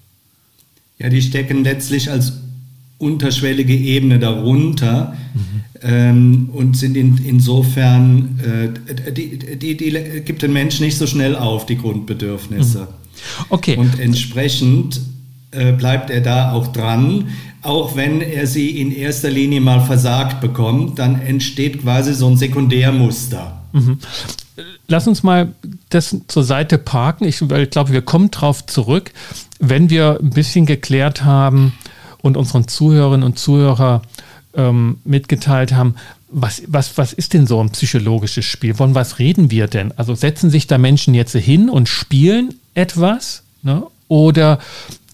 Ja, 0.99 1.09
die 1.09 1.23
stecken 1.23 1.65
letztlich 1.65 2.11
als 2.11 2.35
unterschwellige 2.99 3.75
Ebene 3.75 4.19
darunter 4.19 5.17
mhm. 5.35 5.65
ähm, 5.83 6.49
und 6.53 6.77
sind 6.77 6.97
in, 6.97 7.19
insofern, 7.25 8.39
äh, 8.41 9.13
die, 9.13 9.57
die, 9.59 9.77
die, 9.77 9.91
gibt 10.25 10.43
den 10.43 10.53
Menschen 10.53 10.87
nicht 10.87 10.97
so 10.97 11.07
schnell 11.07 11.37
auf, 11.37 11.67
die 11.67 11.77
Grundbedürfnisse. 11.77 12.81
Mhm. 12.81 13.45
Okay. 13.49 13.77
Und 13.77 13.99
entsprechend 13.99 15.01
äh, 15.51 15.73
bleibt 15.73 16.11
er 16.11 16.21
da 16.21 16.53
auch 16.53 16.69
dran, 16.69 17.29
auch 17.63 17.97
wenn 17.97 18.21
er 18.21 18.47
sie 18.47 18.81
in 18.81 18.93
erster 18.93 19.31
Linie 19.31 19.61
mal 19.61 19.81
versagt 19.81 20.41
bekommt, 20.41 20.99
dann 20.99 21.21
entsteht 21.21 21.83
quasi 21.83 22.13
so 22.15 22.29
ein 22.29 22.37
Sekundärmuster. 22.37 23.63
Mhm. 23.73 23.99
Lass 24.87 25.07
uns 25.07 25.23
mal 25.23 25.55
das 25.89 26.17
zur 26.29 26.45
Seite 26.45 26.79
parken. 26.79 27.25
Ich, 27.25 27.41
ich 27.41 27.71
glaube, 27.71 27.93
wir 27.93 28.03
kommen 28.03 28.31
darauf 28.31 28.67
zurück, 28.67 29.13
wenn 29.59 29.91
wir 29.91 30.19
ein 30.21 30.31
bisschen 30.31 30.67
geklärt 30.67 31.25
haben, 31.25 31.73
und 32.25 32.39
unseren 32.39 32.67
Zuhörerinnen 32.67 33.23
und 33.23 33.39
Zuhörern 33.39 34.01
ähm, 34.55 34.97
mitgeteilt 35.05 35.75
haben, 35.75 35.97
was, 36.31 36.63
was, 36.67 36.97
was 36.97 37.13
ist 37.13 37.35
denn 37.35 37.47
so 37.47 37.61
ein 37.61 37.69
psychologisches 37.69 38.47
Spiel? 38.47 38.73
Von 38.73 38.95
was 38.95 39.19
reden 39.19 39.51
wir 39.51 39.67
denn? 39.67 39.93
Also 39.99 40.15
setzen 40.15 40.49
sich 40.49 40.67
da 40.67 40.79
Menschen 40.79 41.13
jetzt 41.13 41.37
hin 41.37 41.69
und 41.69 41.87
spielen 41.87 42.55
etwas? 42.73 43.43
Ne? 43.63 43.83
Oder 44.09 44.59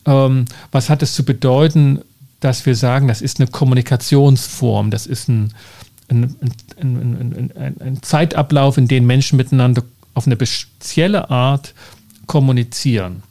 ähm, 0.06 0.44
was 0.70 0.88
hat 0.88 1.02
es 1.02 1.14
zu 1.14 1.24
bedeuten, 1.24 1.98
dass 2.38 2.64
wir 2.64 2.76
sagen, 2.76 3.08
das 3.08 3.22
ist 3.22 3.40
eine 3.40 3.50
Kommunikationsform, 3.50 4.92
das 4.92 5.06
ist 5.06 5.28
ein, 5.28 5.52
ein, 6.10 6.36
ein, 6.80 7.74
ein 7.80 8.02
Zeitablauf, 8.02 8.78
in 8.78 8.88
dem 8.88 9.06
Menschen 9.06 9.36
miteinander 9.36 9.82
auf 10.14 10.26
eine 10.26 10.36
spezielle 10.44 11.30
Art 11.30 11.74
kommunizieren? 12.26 13.22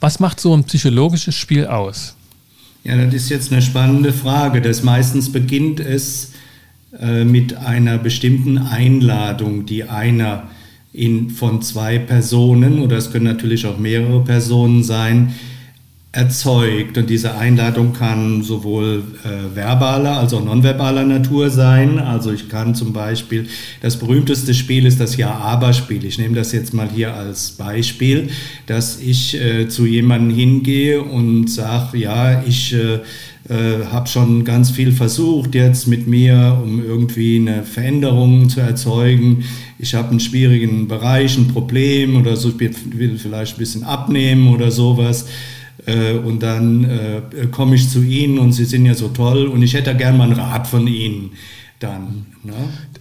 Was 0.00 0.20
macht 0.20 0.40
so 0.40 0.54
ein 0.54 0.64
psychologisches 0.64 1.34
Spiel 1.34 1.66
aus? 1.66 2.14
Ja, 2.84 2.96
das 2.96 3.14
ist 3.14 3.30
jetzt 3.30 3.50
eine 3.50 3.62
spannende 3.62 4.12
Frage. 4.12 4.60
Das 4.60 4.82
meistens 4.82 5.32
beginnt 5.32 5.80
es 5.80 6.32
äh, 7.00 7.24
mit 7.24 7.56
einer 7.56 7.98
bestimmten 7.98 8.58
Einladung, 8.58 9.66
die 9.66 9.84
einer 9.84 10.48
in, 10.92 11.30
von 11.30 11.60
zwei 11.62 11.98
Personen, 11.98 12.78
oder 12.80 12.96
es 12.96 13.10
können 13.10 13.24
natürlich 13.24 13.66
auch 13.66 13.78
mehrere 13.78 14.22
Personen 14.22 14.84
sein, 14.84 15.34
erzeugt. 16.14 16.96
Und 16.96 17.10
diese 17.10 17.36
Einladung 17.36 17.92
kann 17.92 18.42
sowohl 18.42 19.02
äh, 19.24 19.54
verbaler 19.54 20.18
als 20.18 20.32
auch 20.32 20.44
nonverbaler 20.44 21.04
Natur 21.04 21.50
sein. 21.50 21.98
Also 21.98 22.32
ich 22.32 22.48
kann 22.48 22.74
zum 22.74 22.92
Beispiel, 22.92 23.48
das 23.82 23.98
berühmteste 23.98 24.54
Spiel 24.54 24.86
ist 24.86 25.00
das 25.00 25.16
Ja-Aber-Spiel. 25.16 26.04
Ich 26.04 26.18
nehme 26.18 26.36
das 26.36 26.52
jetzt 26.52 26.72
mal 26.72 26.88
hier 26.88 27.14
als 27.14 27.50
Beispiel, 27.52 28.28
dass 28.66 29.00
ich 29.00 29.34
äh, 29.40 29.68
zu 29.68 29.86
jemandem 29.86 30.36
hingehe 30.36 31.02
und 31.02 31.50
sage, 31.50 31.98
ja, 31.98 32.42
ich 32.44 32.72
äh, 32.72 33.00
äh, 33.48 33.84
habe 33.90 34.08
schon 34.08 34.44
ganz 34.44 34.70
viel 34.70 34.92
versucht 34.92 35.54
jetzt 35.54 35.86
mit 35.86 36.06
mir, 36.06 36.58
um 36.62 36.82
irgendwie 36.82 37.36
eine 37.36 37.64
Veränderung 37.64 38.48
zu 38.48 38.60
erzeugen. 38.60 39.44
Ich 39.78 39.94
habe 39.94 40.10
einen 40.10 40.20
schwierigen 40.20 40.88
Bereich, 40.88 41.36
ein 41.36 41.48
Problem 41.48 42.16
oder 42.16 42.36
so, 42.36 42.52
ich 42.58 42.98
will 42.98 43.18
vielleicht 43.18 43.56
ein 43.56 43.58
bisschen 43.58 43.82
abnehmen 43.82 44.48
oder 44.48 44.70
sowas. 44.70 45.26
Äh, 45.86 46.12
und 46.12 46.42
dann 46.42 46.84
äh, 46.84 47.46
komme 47.50 47.74
ich 47.74 47.88
zu 47.90 48.02
Ihnen 48.02 48.38
und 48.38 48.52
Sie 48.52 48.64
sind 48.64 48.86
ja 48.86 48.94
so 48.94 49.08
toll 49.08 49.46
und 49.46 49.62
ich 49.62 49.74
hätte 49.74 49.94
gern 49.94 50.16
mal 50.16 50.24
einen 50.24 50.38
Rat 50.38 50.66
von 50.66 50.86
Ihnen 50.86 51.30
dann. 51.78 52.26
Ne? 52.42 52.54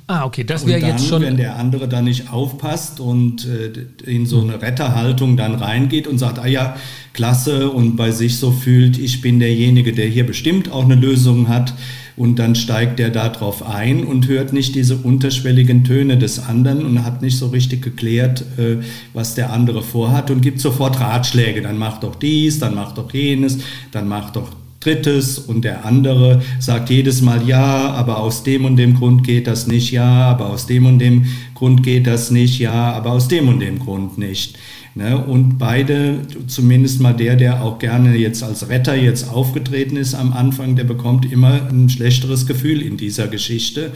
Ah, 0.08 0.26
okay, 0.26 0.44
das 0.44 0.66
wäre 0.66 0.80
jetzt 0.80 1.08
schon. 1.08 1.22
Wenn 1.22 1.38
der 1.38 1.58
andere 1.58 1.88
dann 1.88 2.06
nicht 2.06 2.32
aufpasst 2.32 3.00
und 3.00 3.46
äh, 3.46 3.72
in 4.06 4.26
so 4.26 4.42
eine 4.42 4.62
Retterhaltung 4.62 5.38
dann 5.38 5.56
reingeht 5.56 6.08
und 6.08 6.18
sagt, 6.18 6.40
ah 6.40 6.48
ja, 6.48 6.76
klasse 7.14 7.70
und 7.70 7.96
bei 7.96 8.12
sich 8.12 8.38
so 8.38 8.52
fühlt, 8.52 8.98
ich 8.98 9.22
bin 9.22 9.40
derjenige, 9.40 9.94
der 9.94 10.08
hier 10.08 10.26
bestimmt 10.26 10.72
auch 10.72 10.84
eine 10.84 10.96
Lösung 10.96 11.48
hat, 11.48 11.74
und 12.16 12.38
dann 12.40 12.56
steigt 12.56 13.00
er 13.00 13.10
darauf 13.10 13.68
ein 13.68 14.04
und 14.04 14.28
hört 14.28 14.54
nicht 14.54 14.76
diese 14.76 14.98
unterschwelligen 14.98 15.84
Töne 15.84 16.18
des 16.18 16.40
anderen 16.40 16.86
und 16.86 17.04
hat 17.04 17.22
nicht 17.22 17.38
so 17.38 17.48
richtig 17.48 17.82
geklärt, 17.82 18.46
äh, 18.58 18.78
was 19.14 19.36
der 19.36 19.52
andere 19.52 19.82
vorhat 19.82 20.32
und 20.32 20.42
gibt 20.42 20.60
sofort 20.60 21.00
Ratschläge. 21.00 21.62
Dann 21.62 21.78
mach 21.78 22.00
doch 22.00 22.16
dies, 22.16 22.60
dann 22.60 22.76
mach 22.76 22.94
doch 22.94 23.14
jenes, 23.14 23.60
dann 23.92 24.08
mach 24.08 24.32
doch 24.32 24.50
Drittes 24.84 25.40
und 25.40 25.64
der 25.64 25.86
andere 25.86 26.42
sagt 26.60 26.90
jedes 26.90 27.22
Mal 27.22 27.48
ja, 27.48 27.92
aber 27.92 28.20
aus 28.20 28.44
dem 28.44 28.66
und 28.66 28.76
dem 28.76 28.96
Grund 28.96 29.24
geht 29.24 29.48
das 29.48 29.66
nicht, 29.66 29.92
ja, 29.92 30.30
aber 30.30 30.48
aus 30.48 30.66
dem 30.66 30.86
und 30.86 31.00
dem 31.00 31.26
Grund 31.56 31.84
geht 31.84 32.06
das 32.06 32.32
nicht, 32.32 32.60
ja, 32.60 32.92
aber 32.92 33.12
aus 33.12 33.30
dem 33.30 33.48
und 33.48 33.62
dem 33.62 33.80
Grund 33.80 34.18
nicht. 34.18 34.58
Ne? 34.96 35.18
Und 35.18 35.58
beide, 35.58 36.20
zumindest 36.48 37.00
mal 37.00 37.14
der, 37.14 37.36
der 37.36 37.64
auch 37.64 37.80
gerne 37.80 38.16
jetzt 38.16 38.44
als 38.44 38.70
Retter 38.70 38.96
jetzt 38.96 39.30
aufgetreten 39.30 39.98
ist 39.98 40.14
am 40.14 40.34
Anfang, 40.34 40.76
der 40.76 40.84
bekommt 40.84 41.32
immer 41.32 41.68
ein 41.70 41.90
schlechteres 41.90 42.46
Gefühl 42.46 42.82
in 42.82 42.98
dieser 42.98 43.28
Geschichte. 43.28 43.92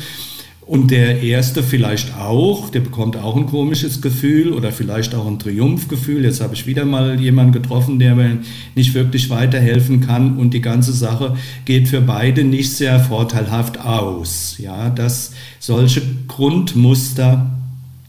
Und 0.68 0.92
der 0.92 1.24
erste 1.24 1.64
vielleicht 1.64 2.18
auch, 2.18 2.70
der 2.70 2.82
bekommt 2.82 3.16
auch 3.16 3.38
ein 3.38 3.46
komisches 3.46 4.02
Gefühl 4.02 4.52
oder 4.52 4.74
vielleicht 4.74 5.16
auch 5.16 5.26
ein 5.26 5.40
Triumphgefühl. 5.40 6.26
Jetzt 6.26 6.42
habe 6.42 6.56
ich 6.56 6.68
wieder 6.68 6.84
mal 6.84 7.22
jemanden 7.22 7.54
getroffen, 7.54 8.00
der 8.00 8.16
mir 8.16 8.40
nicht 8.76 8.94
wirklich 8.94 9.30
weiterhelfen 9.30 10.02
kann 10.02 10.36
und 10.36 10.54
die 10.54 10.60
ganze 10.60 10.92
Sache 10.92 11.38
geht 11.64 11.88
für 11.88 12.02
beide 12.02 12.44
nicht 12.44 12.74
sehr 12.74 13.00
vorteilhaft 13.00 13.80
aus. 13.80 14.58
Ja, 14.58 14.90
dass 14.90 15.32
solche 15.60 16.02
Grundmuster 16.28 17.57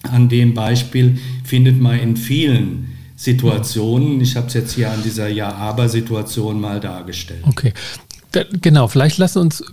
an 0.08 0.28
dem 0.28 0.54
Beispiel 0.54 1.18
findet 1.44 1.80
man 1.80 1.98
in 1.98 2.16
vielen 2.16 2.98
Situationen. 3.16 4.20
Ich 4.20 4.36
habe 4.36 4.46
es 4.46 4.54
jetzt 4.54 4.74
hier 4.74 4.90
an 4.90 5.02
dieser 5.02 5.28
Ja-Aber-Situation 5.28 6.60
mal 6.60 6.80
dargestellt. 6.80 7.42
Okay, 7.44 7.72
da, 8.32 8.44
genau. 8.60 8.88
Vielleicht 8.88 9.18
lass 9.18 9.36
uns 9.36 9.64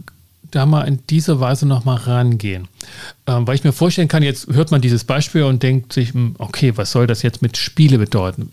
da 0.52 0.66
mal 0.66 0.84
in 0.84 1.00
dieser 1.10 1.40
Weise 1.40 1.68
nochmal 1.68 1.98
rangehen. 1.98 2.68
Ähm, 3.28 3.46
weil 3.46 3.56
ich 3.56 3.64
mir 3.64 3.74
vorstellen 3.74 4.08
kann, 4.08 4.24
jetzt 4.24 4.48
hört 4.48 4.72
man 4.72 4.82
dieses 4.82 5.04
Beispiel 5.04 5.44
und 5.44 5.62
denkt 5.62 5.94
sich, 5.94 6.14
hm, 6.14 6.36
okay, 6.38 6.74
was 6.76 6.92
soll 6.92 7.08
das 7.08 7.22
jetzt 7.22 7.42
mit 7.42 7.58
Spiele 7.58 7.98
bedeuten? 7.98 8.50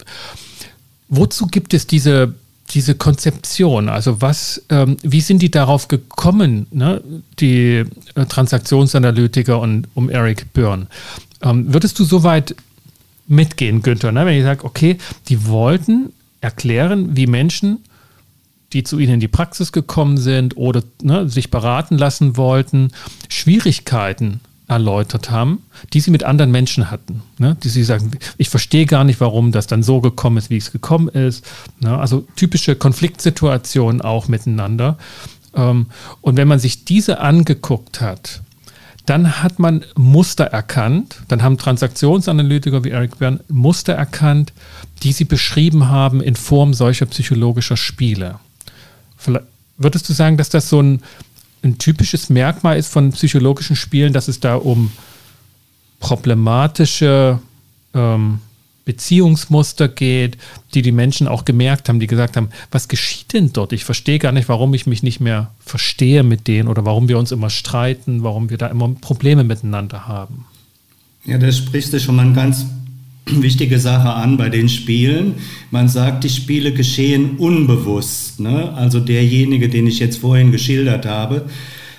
Wozu 1.09 1.47
gibt 1.47 1.75
es 1.75 1.87
diese, 1.87 2.35
diese 2.71 2.95
Konzeption? 2.95 3.89
Also 3.89 4.21
was, 4.21 4.63
ähm, 4.71 4.97
wie 5.03 5.21
sind 5.21 5.43
die 5.43 5.51
darauf 5.51 5.89
gekommen, 5.89 6.67
ne? 6.71 7.03
die 7.39 7.85
äh, 8.15 8.27
Transaktionsanalytiker 8.27 9.61
und 9.61 9.89
um 9.95 10.11
Eric 10.11 10.53
Byrne? 10.53 10.87
Ähm, 11.43 11.73
würdest 11.73 11.99
du 11.99 12.05
soweit 12.05 12.55
mitgehen, 13.27 13.83
Günther, 13.83 14.13
ne? 14.13 14.27
wenn 14.27 14.37
ich 14.37 14.45
sage, 14.45 14.65
okay, 14.65 14.99
die 15.29 15.47
wollten 15.47 16.13
erklären, 16.41 17.17
wie 17.17 17.27
Menschen, 17.27 17.79
die 18.73 18.83
zu 18.83 18.99
ihnen 18.99 19.15
in 19.15 19.21
die 19.21 19.29
Praxis 19.29 19.73
gekommen 19.73 20.17
sind 20.17 20.57
oder 20.57 20.83
ne, 21.03 21.29
sich 21.29 21.51
beraten 21.51 21.99
lassen 21.99 22.37
wollten, 22.37 22.91
Schwierigkeiten 23.29 24.41
erläutert 24.69 25.31
haben, 25.31 25.63
die 25.93 26.01
sie 26.01 26.11
mit 26.11 26.25
anderen 26.25 26.51
Menschen 26.51 26.91
hatten. 26.91 27.23
Ne? 27.39 27.57
Die 27.63 27.69
sie 27.69 27.85
sagen, 27.85 28.13
ich 28.39 28.49
verstehe 28.49 28.87
gar 28.87 29.05
nicht, 29.05 29.21
warum 29.21 29.53
das 29.53 29.67
dann 29.67 29.83
so 29.83 30.01
gekommen 30.01 30.39
ist, 30.39 30.51
wie 30.51 30.57
es 30.57 30.73
gekommen 30.73 31.09
ist. 31.09 31.45
Ne? 31.81 31.97
Also 31.99 32.27
typische 32.37 32.75
Konfliktsituationen 32.75 34.01
auch 34.01 34.29
miteinander. 34.29 34.97
Ähm, 35.55 35.87
und 36.23 36.37
wenn 36.37 36.49
man 36.49 36.59
sich 36.59 36.85
diese 36.85 37.21
angeguckt 37.21 38.01
hat, 38.01 38.41
dann 39.07 39.43
hat 39.43 39.59
man 39.59 39.85
Muster 39.97 40.45
erkannt, 40.45 41.23
dann 41.29 41.43
haben 41.43 41.59
Transaktionsanalytiker 41.59 42.85
wie 42.85 42.91
Eric 42.91 43.19
Bern 43.19 43.41
Muster 43.49 43.95
erkannt, 43.95 44.53
die 45.03 45.13
sie 45.13 45.25
beschrieben 45.25 45.89
haben 45.89 46.21
in 46.21 46.37
Form 46.37 46.73
solcher 46.73 47.07
psychologischer 47.07 47.77
Spiele. 47.77 48.39
Würdest 49.77 50.09
du 50.09 50.13
sagen, 50.13 50.37
dass 50.37 50.51
das 50.51 50.69
so 50.69 50.81
ein, 50.81 51.03
ein 51.65 51.79
typisches 51.79 52.31
Merkmal 52.31 52.79
ist 52.79 52.93
von 52.93 53.11
psychologischen 53.13 53.77
Spielen, 53.77 54.13
dass 54.13 54.29
es 54.29 54.39
da 54.39 54.55
um 54.55 54.93
problematische 55.99 57.41
ähm, 57.95 58.41
Beziehungsmuster 58.85 59.89
geht, 59.89 60.39
die 60.75 60.83
die 60.83 60.93
Menschen 60.93 61.29
auch 61.29 61.45
gemerkt 61.45 61.89
haben, 61.89 62.01
die 62.01 62.07
gesagt 62.07 62.37
haben, 62.37 62.49
was 62.71 62.89
geschieht 62.89 63.33
denn 63.33 63.53
dort? 63.53 63.73
Ich 63.73 63.85
verstehe 63.85 64.19
gar 64.19 64.33
nicht, 64.33 64.49
warum 64.49 64.75
ich 64.75 64.87
mich 64.87 65.03
nicht 65.03 65.21
mehr 65.21 65.53
verstehe 65.61 66.23
mit 66.23 66.49
denen 66.49 66.69
oder 66.69 66.85
warum 66.85 67.09
wir 67.09 67.19
uns 67.19 67.31
immer 67.31 67.51
streiten, 67.51 68.23
warum 68.23 68.51
wir 68.51 68.59
da 68.59 68.67
immer 68.67 68.89
Probleme 69.01 69.45
miteinander 69.45 70.09
haben. 70.09 70.47
Ja, 71.25 71.39
da 71.39 71.53
sprichst 71.53 71.93
du 71.93 72.01
schon 72.01 72.17
mal 72.17 72.27
eine 72.27 72.35
ganz 72.35 72.67
wichtige 73.27 73.79
Sache 73.79 74.11
an 74.11 74.37
bei 74.37 74.49
den 74.49 74.69
Spielen. 74.69 75.37
Man 75.71 75.89
sagt, 75.89 76.25
die 76.25 76.29
Spiele 76.29 76.73
geschehen 76.73 77.37
unbewusst. 77.39 78.41
Ne? 78.41 78.73
Also 78.75 78.99
derjenige, 78.99 79.69
den 79.69 79.87
ich 79.87 80.01
jetzt 80.01 80.19
vorhin 80.19 80.51
geschildert 80.51 81.07
habe, 81.07 81.47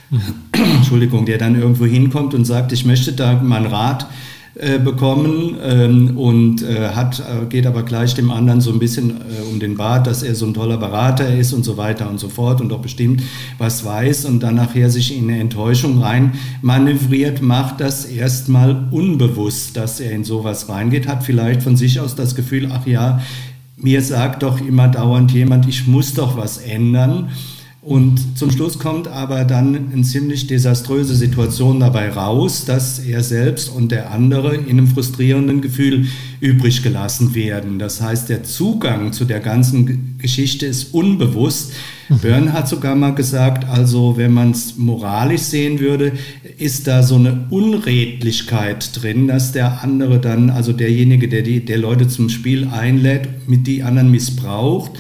mhm. 0.10 0.20
Entschuldigung, 0.52 1.26
der 1.26 1.38
dann 1.38 1.56
irgendwo 1.56 1.86
hinkommt 1.86 2.34
und 2.34 2.44
sagt, 2.44 2.74
ich 2.74 2.84
möchte 2.84 3.14
da 3.14 3.42
mal 3.42 3.58
einen 3.58 3.68
Rat 3.68 4.08
äh, 4.56 4.78
bekommen 4.78 5.58
ähm, 5.64 6.16
und 6.16 6.62
äh, 6.62 6.90
hat, 6.90 7.20
äh, 7.20 7.48
geht 7.48 7.66
aber 7.66 7.82
gleich 7.82 8.14
dem 8.14 8.30
anderen 8.30 8.62
so 8.62 8.72
ein 8.72 8.78
bisschen 8.78 9.10
äh, 9.10 9.52
um 9.52 9.60
den 9.60 9.78
Bart, 9.78 10.06
dass 10.06 10.22
er 10.22 10.36
so 10.36 10.46
ein 10.46 10.54
toller 10.54 10.78
Berater 10.78 11.36
ist 11.36 11.54
und 11.54 11.64
so 11.64 11.76
weiter 11.76 12.08
und 12.08 12.20
so 12.20 12.30
fort 12.30 12.62
und 12.62 12.70
doch 12.70 12.80
bestimmt 12.80 13.24
was 13.58 13.84
weiß 13.84 14.26
und 14.26 14.42
dann 14.44 14.54
nachher 14.54 14.92
sich 14.92 15.18
in 15.18 15.28
eine 15.28 15.40
Enttäuschung 15.40 16.04
rein 16.04 16.34
manövriert, 16.62 17.42
macht 17.42 17.82
das 17.82 18.06
erstmal 18.06 18.90
unbewusst, 18.92 19.76
dass 19.76 20.00
er 20.00 20.12
in 20.12 20.24
sowas 20.24 20.70
reingeht, 20.70 21.08
hat 21.08 21.24
vielleicht 21.24 21.64
von 21.64 21.76
sich 21.76 22.00
aus 22.00 22.14
das 22.14 22.36
Gefühl, 22.36 22.70
ach 22.72 22.86
ja, 22.86 23.22
mir 23.76 24.04
sagt 24.04 24.44
doch 24.44 24.62
immer 24.62 24.88
dauernd 24.88 25.32
jemand, 25.32 25.68
ich 25.68 25.88
muss 25.88 26.14
doch 26.14 26.38
was 26.38 26.60
ändern. 26.60 27.30
Und 27.86 28.38
zum 28.38 28.50
Schluss 28.50 28.80
kommt 28.80 29.10
aber 29.10 29.44
dann 29.44 29.92
eine 29.92 30.04
ziemlich 30.04 30.48
desaströse 30.48 31.16
Situation 31.16 31.82
dabei 31.82 32.10
raus, 32.12 32.64
dass 32.64 33.00
er 33.00 33.22
selbst 33.24 33.68
und 33.68 33.92
der 33.92 34.12
andere 34.12 34.56
in 34.56 34.70
einem 34.70 34.88
frustrierenden 34.88 35.60
Gefühl 35.60 36.06
übrig 36.40 36.82
gelassen 36.82 37.36
werden. 37.36 37.80
Das 37.80 38.02
heißt, 38.02 38.30
der 38.30 38.44
Zugang 38.44 39.12
zu 39.12 39.26
der 39.26 39.42
ganzen 39.42 40.18
Geschichte 40.18 40.66
ist 40.66 40.94
unbewusst. 40.94 41.74
Mhm. 42.08 42.20
Byrne 42.20 42.54
hat 42.54 42.70
sogar 42.70 42.96
mal 42.96 43.16
gesagt, 43.16 43.68
also 43.68 44.16
wenn 44.16 44.32
man 44.32 44.52
es 44.52 44.78
moralisch 44.78 45.42
sehen 45.42 45.82
würde, 45.82 46.14
ist 46.58 46.88
da 46.88 47.04
so 47.04 47.16
eine 47.16 47.48
Unredlichkeit 47.50 48.92
drin, 49.02 49.28
dass 49.28 49.52
der 49.52 49.84
andere 49.84 50.20
dann, 50.20 50.50
also 50.50 50.72
derjenige, 50.72 51.28
der 51.28 51.42
die 51.42 51.66
der 51.66 51.80
Leute 51.80 52.08
zum 52.08 52.30
Spiel 52.30 52.66
einlädt, 52.70 53.50
mit 53.50 53.68
die 53.68 53.84
anderen 53.84 54.10
missbraucht 54.10 54.92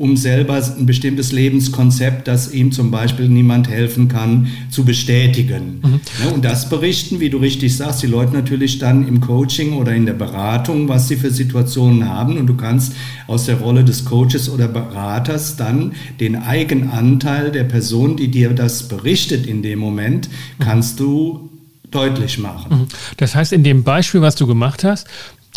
um 0.00 0.16
selber 0.16 0.54
ein 0.54 0.86
bestimmtes 0.86 1.30
Lebenskonzept, 1.30 2.26
das 2.26 2.50
ihm 2.54 2.72
zum 2.72 2.90
Beispiel 2.90 3.28
niemand 3.28 3.68
helfen 3.68 4.08
kann, 4.08 4.48
zu 4.70 4.86
bestätigen. 4.86 5.82
Mhm. 5.82 6.32
Und 6.32 6.44
das 6.46 6.70
berichten, 6.70 7.20
wie 7.20 7.28
du 7.28 7.36
richtig 7.36 7.76
sagst, 7.76 8.02
die 8.02 8.06
Leute 8.06 8.32
natürlich 8.32 8.78
dann 8.78 9.06
im 9.06 9.20
Coaching 9.20 9.74
oder 9.74 9.94
in 9.94 10.06
der 10.06 10.14
Beratung, 10.14 10.88
was 10.88 11.08
sie 11.08 11.16
für 11.16 11.30
Situationen 11.30 12.08
haben. 12.08 12.38
Und 12.38 12.46
du 12.46 12.56
kannst 12.56 12.94
aus 13.26 13.44
der 13.44 13.56
Rolle 13.56 13.84
des 13.84 14.06
Coaches 14.06 14.48
oder 14.48 14.68
Beraters 14.68 15.56
dann 15.56 15.92
den 16.18 16.34
Eigenanteil 16.34 17.50
der 17.50 17.64
Person, 17.64 18.16
die 18.16 18.28
dir 18.28 18.54
das 18.54 18.88
berichtet 18.88 19.44
in 19.46 19.62
dem 19.62 19.78
Moment, 19.80 20.30
kannst 20.60 20.98
du 20.98 21.50
deutlich 21.90 22.38
machen. 22.38 22.74
Mhm. 22.74 22.86
Das 23.18 23.34
heißt, 23.34 23.52
in 23.52 23.64
dem 23.64 23.84
Beispiel, 23.84 24.22
was 24.22 24.34
du 24.34 24.46
gemacht 24.46 24.82
hast, 24.82 25.06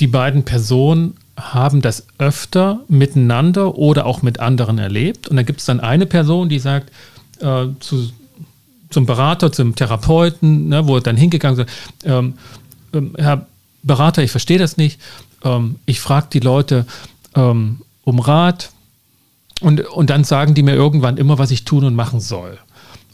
die 0.01 0.07
beiden 0.07 0.43
Personen 0.43 1.13
haben 1.37 1.81
das 1.81 2.05
öfter 2.17 2.81
miteinander 2.87 3.75
oder 3.75 4.05
auch 4.05 4.21
mit 4.21 4.39
anderen 4.39 4.77
erlebt. 4.77 5.27
Und 5.27 5.35
da 5.37 5.43
gibt 5.43 5.59
es 5.59 5.65
dann 5.65 5.79
eine 5.79 6.05
Person, 6.05 6.49
die 6.49 6.59
sagt 6.59 6.91
äh, 7.39 7.67
zu, 7.79 8.11
zum 8.89 9.05
Berater, 9.05 9.51
zum 9.51 9.75
Therapeuten, 9.75 10.69
ne, 10.69 10.87
wo 10.87 10.95
er 10.95 11.01
dann 11.01 11.17
hingegangen 11.17 11.59
ist, 11.59 11.71
ähm, 12.05 12.35
ähm, 12.93 13.15
Herr 13.17 13.47
Berater, 13.81 14.23
ich 14.23 14.31
verstehe 14.31 14.59
das 14.59 14.77
nicht. 14.77 14.99
Ähm, 15.43 15.77
ich 15.85 15.99
frage 15.99 16.27
die 16.31 16.39
Leute 16.39 16.85
ähm, 17.35 17.81
um 18.03 18.19
Rat 18.19 18.71
und, 19.61 19.81
und 19.81 20.09
dann 20.09 20.23
sagen 20.23 20.53
die 20.53 20.63
mir 20.63 20.75
irgendwann 20.75 21.17
immer, 21.17 21.37
was 21.37 21.51
ich 21.51 21.65
tun 21.65 21.83
und 21.83 21.95
machen 21.95 22.19
soll. 22.19 22.57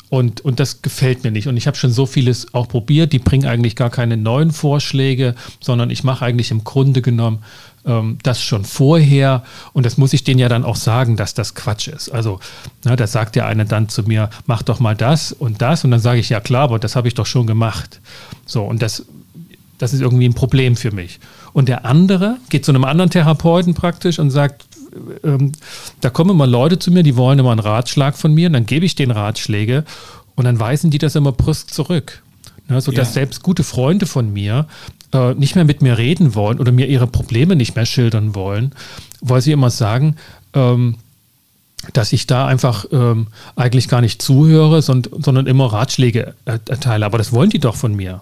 Und, 0.09 0.41
und 0.41 0.59
das 0.59 0.81
gefällt 0.81 1.23
mir 1.23 1.31
nicht. 1.31 1.47
Und 1.47 1.55
ich 1.55 1.67
habe 1.67 1.77
schon 1.77 1.91
so 1.91 2.07
vieles 2.07 2.53
auch 2.55 2.67
probiert. 2.67 3.13
Die 3.13 3.19
bringen 3.19 3.47
eigentlich 3.47 3.75
gar 3.75 3.91
keine 3.91 4.17
neuen 4.17 4.51
Vorschläge, 4.51 5.35
sondern 5.59 5.91
ich 5.91 6.03
mache 6.03 6.25
eigentlich 6.25 6.49
im 6.49 6.63
Grunde 6.63 7.03
genommen 7.03 7.43
das 7.83 8.41
schon 8.41 8.65
vorher. 8.65 9.43
Und 9.74 9.86
das 9.86 9.98
muss 9.98 10.13
ich 10.13 10.24
denen 10.24 10.39
ja 10.39 10.50
dann 10.50 10.63
auch 10.63 10.75
sagen, 10.75 11.15
dass 11.15 11.33
das 11.33 11.55
Quatsch 11.55 11.88
ist. 11.88 12.09
Also, 12.09 12.39
na, 12.83 12.95
da 12.95 13.07
sagt 13.07 13.36
der 13.36 13.45
eine 13.48 13.65
dann 13.65 13.89
zu 13.89 14.03
mir, 14.03 14.29
mach 14.45 14.62
doch 14.63 14.79
mal 14.79 14.95
das 14.95 15.31
und 15.31 15.62
das. 15.62 15.83
Und 15.83 15.91
dann 15.91 16.00
sage 16.00 16.19
ich, 16.19 16.29
ja 16.29 16.39
klar, 16.39 16.63
aber 16.63 16.79
das 16.79 16.95
habe 16.95 17.07
ich 17.07 17.13
doch 17.13 17.25
schon 17.25 17.48
gemacht. 17.48 18.01
So, 18.45 18.63
und 18.63 18.81
das, 18.81 19.05
das 19.77 19.93
ist 19.93 20.01
irgendwie 20.01 20.27
ein 20.27 20.33
Problem 20.33 20.75
für 20.75 20.91
mich. 20.91 21.19
Und 21.53 21.69
der 21.69 21.86
andere 21.86 22.38
geht 22.50 22.65
zu 22.65 22.71
einem 22.71 22.83
anderen 22.83 23.09
Therapeuten 23.09 23.74
praktisch 23.74 24.19
und 24.19 24.29
sagt, 24.29 24.65
ähm, 25.24 25.53
da 26.01 26.09
kommen 26.09 26.31
immer 26.31 26.48
Leute 26.48 26.79
zu 26.79 26.91
mir, 26.91 27.03
die 27.03 27.15
wollen 27.15 27.39
immer 27.39 27.51
einen 27.51 27.59
Ratschlag 27.59 28.17
von 28.17 28.33
mir, 28.33 28.48
und 28.48 28.53
dann 28.53 28.65
gebe 28.65 28.86
ich 28.86 28.95
den 28.95 29.12
Ratschläge 29.12 29.83
und 30.36 30.45
dann 30.45 30.59
weisen 30.59 30.89
die 30.89 30.98
das 30.98 31.15
immer 31.15 31.31
brüsk 31.31 31.74
zurück. 31.74 32.24
Ne, 32.67 32.79
sodass 32.81 33.09
ja. 33.09 33.13
selbst 33.13 33.41
gute 33.41 33.63
Freunde 33.63 34.05
von 34.05 34.31
mir 34.31 34.67
äh, 35.13 35.33
nicht 35.33 35.55
mehr 35.55 35.65
mit 35.65 35.81
mir 35.81 35.97
reden 35.97 36.35
wollen 36.35 36.59
oder 36.59 36.71
mir 36.71 36.87
ihre 36.87 37.07
Probleme 37.07 37.55
nicht 37.55 37.75
mehr 37.75 37.85
schildern 37.85 38.35
wollen, 38.35 38.73
weil 39.21 39.41
sie 39.41 39.51
immer 39.51 39.69
sagen, 39.69 40.15
ähm, 40.53 40.95
dass 41.93 42.11
ich 42.13 42.27
da 42.27 42.45
einfach 42.45 42.85
ähm, 42.91 43.27
eigentlich 43.55 43.87
gar 43.87 44.01
nicht 44.01 44.21
zuhöre, 44.21 44.81
sondern, 44.81 45.21
sondern 45.21 45.47
immer 45.47 45.71
Ratschläge 45.71 46.33
erteile. 46.45 47.05
Aber 47.05 47.17
das 47.17 47.31
wollen 47.31 47.49
die 47.49 47.59
doch 47.59 47.75
von 47.75 47.95
mir. 47.95 48.21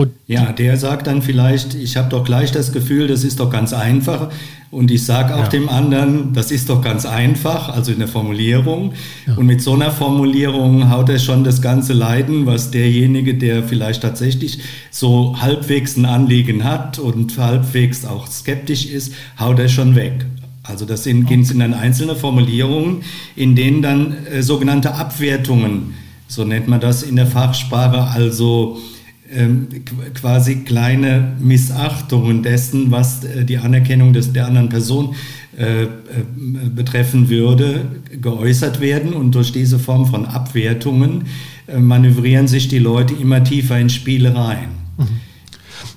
Und 0.00 0.12
ja, 0.26 0.50
der 0.50 0.78
sagt 0.78 1.08
dann 1.08 1.20
vielleicht, 1.20 1.74
ich 1.74 1.98
habe 1.98 2.08
doch 2.08 2.24
gleich 2.24 2.52
das 2.52 2.72
Gefühl, 2.72 3.06
das 3.06 3.22
ist 3.22 3.38
doch 3.38 3.50
ganz 3.50 3.74
einfach. 3.74 4.30
Und 4.70 4.90
ich 4.90 5.04
sage 5.04 5.34
auch 5.34 5.40
ja. 5.42 5.48
dem 5.48 5.68
anderen, 5.68 6.32
das 6.32 6.50
ist 6.50 6.70
doch 6.70 6.80
ganz 6.80 7.04
einfach, 7.04 7.68
also 7.68 7.92
in 7.92 7.98
der 7.98 8.08
Formulierung. 8.08 8.94
Ja. 9.26 9.34
Und 9.34 9.44
mit 9.44 9.60
so 9.60 9.74
einer 9.74 9.90
Formulierung 9.90 10.90
haut 10.90 11.10
er 11.10 11.18
schon 11.18 11.44
das 11.44 11.60
ganze 11.60 11.92
Leiden, 11.92 12.46
was 12.46 12.70
derjenige, 12.70 13.34
der 13.34 13.62
vielleicht 13.62 14.00
tatsächlich 14.00 14.60
so 14.90 15.36
halbwegs 15.38 15.98
ein 15.98 16.06
Anliegen 16.06 16.64
hat 16.64 16.98
und 16.98 17.36
halbwegs 17.36 18.06
auch 18.06 18.26
skeptisch 18.26 18.86
ist, 18.86 19.12
haut 19.38 19.58
er 19.58 19.68
schon 19.68 19.96
weg. 19.96 20.24
Also 20.62 20.86
das 20.86 21.04
sind, 21.04 21.26
okay. 21.26 21.42
sind 21.42 21.58
dann 21.58 21.74
einzelne 21.74 22.16
Formulierungen, 22.16 23.02
in 23.36 23.54
denen 23.54 23.82
dann 23.82 24.16
äh, 24.24 24.42
sogenannte 24.42 24.94
Abwertungen, 24.94 25.92
so 26.26 26.46
nennt 26.46 26.68
man 26.68 26.80
das 26.80 27.02
in 27.02 27.16
der 27.16 27.26
Fachsprache, 27.26 28.04
also 28.04 28.78
ähm, 29.32 29.68
quasi 30.14 30.56
kleine 30.56 31.32
Missachtungen 31.38 32.42
dessen, 32.42 32.90
was 32.90 33.24
äh, 33.24 33.44
die 33.44 33.58
Anerkennung 33.58 34.12
des, 34.12 34.32
der 34.32 34.46
anderen 34.46 34.68
Person 34.68 35.14
äh, 35.56 35.82
äh, 35.82 35.88
betreffen 36.74 37.28
würde, 37.28 37.86
geäußert 38.20 38.80
werden. 38.80 39.12
Und 39.12 39.34
durch 39.34 39.52
diese 39.52 39.78
Form 39.78 40.06
von 40.06 40.26
Abwertungen 40.26 41.26
äh, 41.66 41.78
manövrieren 41.78 42.48
sich 42.48 42.68
die 42.68 42.78
Leute 42.78 43.14
immer 43.14 43.44
tiefer 43.44 43.78
in 43.78 43.90
Spiele 43.90 44.34
rein. 44.34 44.68
Mhm. 44.98 45.06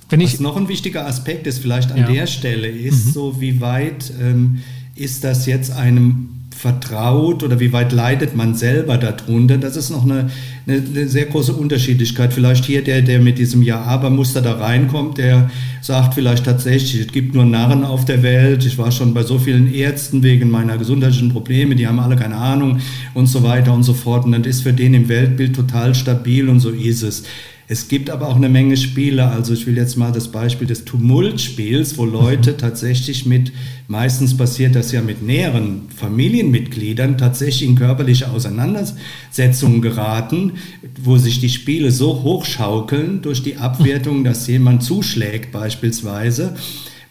Wenn 0.10 0.22
ich, 0.22 0.34
was 0.34 0.40
noch 0.40 0.58
ein 0.58 0.68
wichtiger 0.68 1.08
Aspekt 1.08 1.48
ist, 1.48 1.60
vielleicht 1.60 1.92
an 1.92 2.00
ja. 2.00 2.08
der 2.08 2.28
Stelle, 2.28 2.68
ist 2.68 3.08
mhm. 3.08 3.12
so, 3.12 3.42
wie 3.42 3.62
weit 3.62 4.12
ähm, 4.22 4.60
ist 4.96 5.24
das 5.24 5.46
jetzt 5.46 5.72
einem 5.72 6.30
vertraut 6.56 7.44
oder 7.44 7.60
wie 7.60 7.74
weit 7.74 7.92
leidet 7.92 8.36
man 8.36 8.56
selber 8.56 8.98
darunter? 8.98 9.58
Das 9.58 9.76
ist 9.76 9.90
noch 9.90 10.04
eine, 10.04 10.30
eine, 10.66 10.78
eine, 10.78 11.08
sehr 11.08 11.26
große 11.26 11.54
Unterschiedlichkeit. 11.54 12.34
Vielleicht 12.34 12.66
hier 12.66 12.84
der, 12.84 13.02
der 13.02 13.20
mit 13.20 13.38
diesem 13.38 13.62
Ja-Aber-Muster 13.62 14.42
da 14.42 14.54
reinkommt, 14.54 15.18
der 15.18 15.50
sagt 15.82 16.14
vielleicht 16.14 16.46
tatsächlich, 16.46 17.02
es 17.02 17.12
gibt 17.12 17.36
nur 17.36 17.46
Narren 17.46 17.84
auf 17.84 18.06
der 18.06 18.24
Welt. 18.24 18.66
Ich 18.66 18.78
war 18.78 18.92
schon 18.92 19.14
bei 19.14 19.24
so 19.24 19.38
vielen 19.40 19.74
Ärzten 19.74 20.24
wegen 20.24 20.50
meiner 20.50 20.78
gesundheitlichen 20.78 21.30
Probleme, 21.30 21.76
die 21.76 21.88
haben 21.88 22.00
alle 22.00 22.16
keine 22.16 22.36
Ahnung 22.36 22.80
und 23.14 23.28
so 23.28 23.44
weiter 23.44 23.74
und 23.74 23.84
so 23.84 23.94
fort. 23.94 24.26
Und 24.26 24.32
das 24.32 24.48
ist 24.48 24.62
für 24.62 24.74
den 24.74 24.94
im 24.94 25.10
Weltbild 25.10 25.56
total 25.56 25.94
stabil 25.96 26.48
und 26.48 26.60
so 26.60 26.70
ist 26.70 27.04
es. 27.04 27.24
Es 27.68 27.88
gibt 27.88 28.10
aber 28.10 28.28
auch 28.28 28.36
eine 28.36 28.50
Menge 28.50 28.76
Spiele. 28.76 29.30
Also 29.30 29.54
ich 29.54 29.66
will 29.66 29.78
jetzt 29.78 29.96
mal 29.96 30.12
das 30.12 30.28
Beispiel 30.28 30.68
des 30.68 30.84
Tumultspiels, 30.84 31.98
wo 31.98 32.06
Leute 32.06 32.52
mhm. 32.52 32.58
tatsächlich 32.58 33.26
mit, 33.26 33.54
meistens 33.88 34.36
passiert 34.36 34.76
das 34.76 34.92
ja 34.92 35.02
mit 35.02 35.24
näheren 35.24 35.84
Familienmitgliedern, 35.96 37.18
tatsächlich 37.18 37.70
in 37.70 37.76
körperliche 37.76 38.30
Auseinandersetzungen 38.30 39.82
geraten, 39.82 40.53
wo 41.02 41.18
sich 41.18 41.40
die 41.40 41.50
Spiele 41.50 41.92
so 41.92 42.24
hochschaukeln 42.24 43.22
durch 43.22 43.44
die 43.44 43.58
Abwertung, 43.58 44.24
dass 44.24 44.48
jemand 44.48 44.84
zuschlägt 44.84 45.52
beispielsweise 45.52 46.56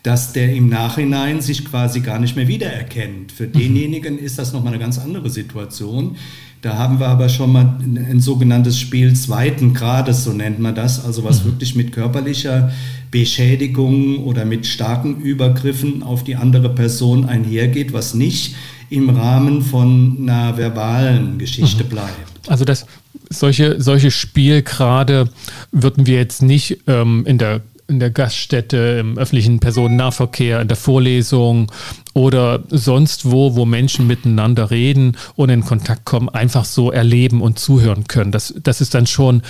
dass 0.02 0.32
der 0.32 0.52
im 0.52 0.68
Nachhinein 0.68 1.40
sich 1.40 1.64
quasi 1.64 2.00
gar 2.00 2.18
nicht 2.18 2.34
mehr 2.34 2.48
wiedererkennt. 2.48 3.30
Für 3.30 3.46
mhm. 3.46 3.52
denjenigen 3.52 4.18
ist 4.18 4.38
das 4.38 4.52
nochmal 4.52 4.72
eine 4.72 4.82
ganz 4.82 4.98
andere 4.98 5.30
Situation. 5.30 6.16
Da 6.60 6.78
haben 6.78 7.00
wir 7.00 7.08
aber 7.08 7.28
schon 7.28 7.52
mal 7.52 7.78
ein, 7.82 8.20
sogenanntes 8.20 8.78
Spiel 8.78 9.14
zweiten 9.14 9.74
Grades, 9.74 10.22
so 10.22 10.32
nennt 10.32 10.60
man 10.60 10.74
das, 10.76 11.04
also 11.04 11.24
was 11.24 11.42
mhm. 11.42 11.50
wirklich 11.50 11.74
mit 11.74 11.92
körperlicher 11.92 12.72
Beschädigung 13.10 14.24
oder 14.24 14.44
mit 14.44 14.66
starken 14.66 15.20
Übergriffen 15.20 16.02
auf 16.02 16.24
die 16.24 16.36
andere 16.36 16.72
Person 16.72 17.24
einhergeht, 17.24 17.92
was 17.92 18.14
nicht 18.14 18.54
im 18.90 19.10
Rahmen 19.10 19.62
von 19.62 20.18
einer 20.20 20.56
verbalen 20.56 21.38
Geschichte 21.38 21.84
mhm. 21.84 21.88
bleibt. 21.88 22.31
Also 22.46 22.64
das 22.64 22.86
solche, 23.30 23.80
solche 23.80 24.10
Spielgrade 24.10 25.30
würden 25.70 26.06
wir 26.06 26.16
jetzt 26.16 26.42
nicht 26.42 26.78
ähm, 26.86 27.24
in 27.26 27.38
der 27.38 27.62
in 27.88 28.00
der 28.00 28.10
Gaststätte, 28.10 28.98
im 29.00 29.18
öffentlichen 29.18 29.58
Personennahverkehr, 29.60 30.62
in 30.62 30.68
der 30.68 30.76
Vorlesung 30.76 31.70
oder 32.14 32.62
sonst 32.70 33.30
wo, 33.30 33.54
wo 33.54 33.66
Menschen 33.66 34.06
miteinander 34.06 34.70
reden 34.70 35.16
und 35.36 35.50
in 35.50 35.64
Kontakt 35.64 36.06
kommen, 36.06 36.28
einfach 36.30 36.64
so 36.64 36.90
erleben 36.90 37.42
und 37.42 37.58
zuhören 37.58 38.06
können. 38.06 38.32
Das, 38.32 38.54
das 38.62 38.80
ist 38.80 38.94
dann 38.94 39.06
schon 39.06 39.42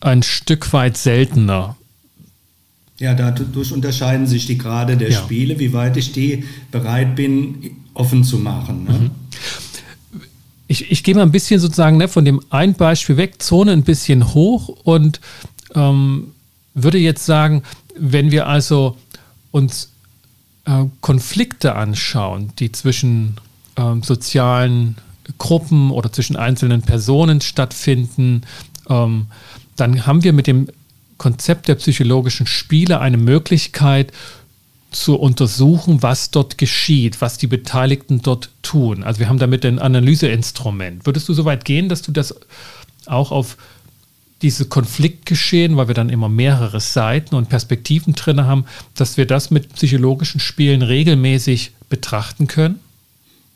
ein 0.00 0.22
Stück 0.22 0.72
weit 0.72 0.96
seltener. 0.96 1.76
Ja, 2.98 3.14
dadurch 3.14 3.72
unterscheiden 3.72 4.26
sich 4.26 4.46
die 4.46 4.58
Grade 4.58 4.96
der 4.96 5.10
ja. 5.10 5.18
Spiele, 5.18 5.58
wie 5.58 5.72
weit 5.72 5.96
ich 5.96 6.12
die 6.12 6.44
bereit 6.70 7.16
bin, 7.16 7.72
offen 7.94 8.24
zu 8.24 8.38
machen. 8.38 8.84
Ne? 8.84 8.92
Mhm. 8.92 9.10
Ich, 10.72 10.90
ich 10.90 11.04
gehe 11.04 11.14
mal 11.14 11.20
ein 11.20 11.32
bisschen 11.32 11.60
sozusagen 11.60 11.98
ne, 11.98 12.08
von 12.08 12.24
dem 12.24 12.40
einen 12.48 12.72
Beispiel 12.72 13.18
weg, 13.18 13.42
Zone 13.42 13.72
ein 13.72 13.82
bisschen 13.82 14.32
hoch 14.32 14.68
und 14.84 15.20
ähm, 15.74 16.28
würde 16.72 16.96
jetzt 16.96 17.26
sagen, 17.26 17.62
wenn 17.94 18.30
wir 18.30 18.46
also 18.46 18.96
uns 19.50 19.90
äh, 20.64 20.86
Konflikte 21.02 21.74
anschauen, 21.74 22.54
die 22.58 22.72
zwischen 22.72 23.36
äh, 23.76 23.96
sozialen 24.00 24.96
Gruppen 25.36 25.90
oder 25.90 26.10
zwischen 26.10 26.36
einzelnen 26.36 26.80
Personen 26.80 27.42
stattfinden, 27.42 28.40
ähm, 28.88 29.26
dann 29.76 30.06
haben 30.06 30.24
wir 30.24 30.32
mit 30.32 30.46
dem 30.46 30.68
Konzept 31.18 31.68
der 31.68 31.74
psychologischen 31.74 32.46
Spiele 32.46 32.98
eine 32.98 33.18
Möglichkeit, 33.18 34.10
zu 34.92 35.16
untersuchen, 35.16 36.02
was 36.02 36.30
dort 36.30 36.58
geschieht, 36.58 37.20
was 37.20 37.38
die 37.38 37.46
Beteiligten 37.46 38.22
dort 38.22 38.50
tun. 38.62 39.02
Also 39.02 39.20
wir 39.20 39.28
haben 39.28 39.38
damit 39.38 39.64
ein 39.64 39.78
Analyseinstrument. 39.78 41.06
Würdest 41.06 41.28
du 41.28 41.34
so 41.34 41.44
weit 41.44 41.64
gehen, 41.64 41.88
dass 41.88 42.02
du 42.02 42.12
das 42.12 42.34
auch 43.06 43.32
auf 43.32 43.56
diese 44.42 44.66
Konfliktgeschehen, 44.66 45.76
weil 45.76 45.88
wir 45.88 45.94
dann 45.94 46.08
immer 46.08 46.28
mehrere 46.28 46.80
Seiten 46.80 47.34
und 47.34 47.48
Perspektiven 47.48 48.14
drin 48.14 48.44
haben, 48.44 48.64
dass 48.94 49.16
wir 49.16 49.26
das 49.26 49.50
mit 49.50 49.72
psychologischen 49.74 50.40
Spielen 50.40 50.82
regelmäßig 50.82 51.72
betrachten 51.88 52.48
können? 52.48 52.80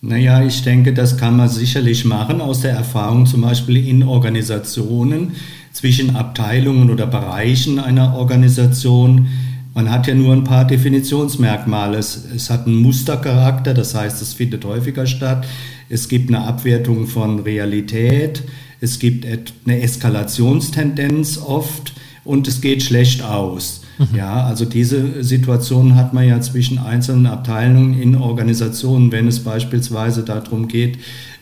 Naja, 0.00 0.44
ich 0.44 0.62
denke, 0.62 0.92
das 0.92 1.16
kann 1.16 1.36
man 1.36 1.48
sicherlich 1.48 2.04
machen 2.04 2.40
aus 2.40 2.60
der 2.60 2.72
Erfahrung 2.72 3.26
zum 3.26 3.40
Beispiel 3.40 3.88
in 3.88 4.04
Organisationen 4.04 5.32
zwischen 5.72 6.14
Abteilungen 6.14 6.90
oder 6.90 7.06
Bereichen 7.06 7.78
einer 7.78 8.14
Organisation. 8.14 9.28
Man 9.76 9.90
hat 9.90 10.06
ja 10.06 10.14
nur 10.14 10.32
ein 10.32 10.42
paar 10.42 10.64
Definitionsmerkmale. 10.64 11.98
Es, 11.98 12.24
es 12.34 12.48
hat 12.48 12.66
einen 12.66 12.76
Mustercharakter, 12.76 13.74
das 13.74 13.94
heißt, 13.94 14.22
es 14.22 14.32
findet 14.32 14.64
häufiger 14.64 15.06
statt. 15.06 15.46
Es 15.90 16.08
gibt 16.08 16.30
eine 16.30 16.46
Abwertung 16.46 17.06
von 17.06 17.40
Realität. 17.40 18.42
Es 18.80 18.98
gibt 18.98 19.26
eine 19.66 19.82
Eskalationstendenz 19.82 21.36
oft 21.36 21.92
und 22.24 22.48
es 22.48 22.62
geht 22.62 22.84
schlecht 22.84 23.22
aus. 23.22 23.82
Mhm. 23.98 24.16
Ja, 24.16 24.44
also 24.44 24.64
diese 24.64 25.22
Situation 25.22 25.94
hat 25.94 26.14
man 26.14 26.26
ja 26.26 26.40
zwischen 26.40 26.78
einzelnen 26.78 27.26
Abteilungen 27.26 28.00
in 28.00 28.16
Organisationen, 28.16 29.12
wenn 29.12 29.28
es 29.28 29.40
beispielsweise 29.40 30.22
darum 30.22 30.68
geht, 30.68 30.96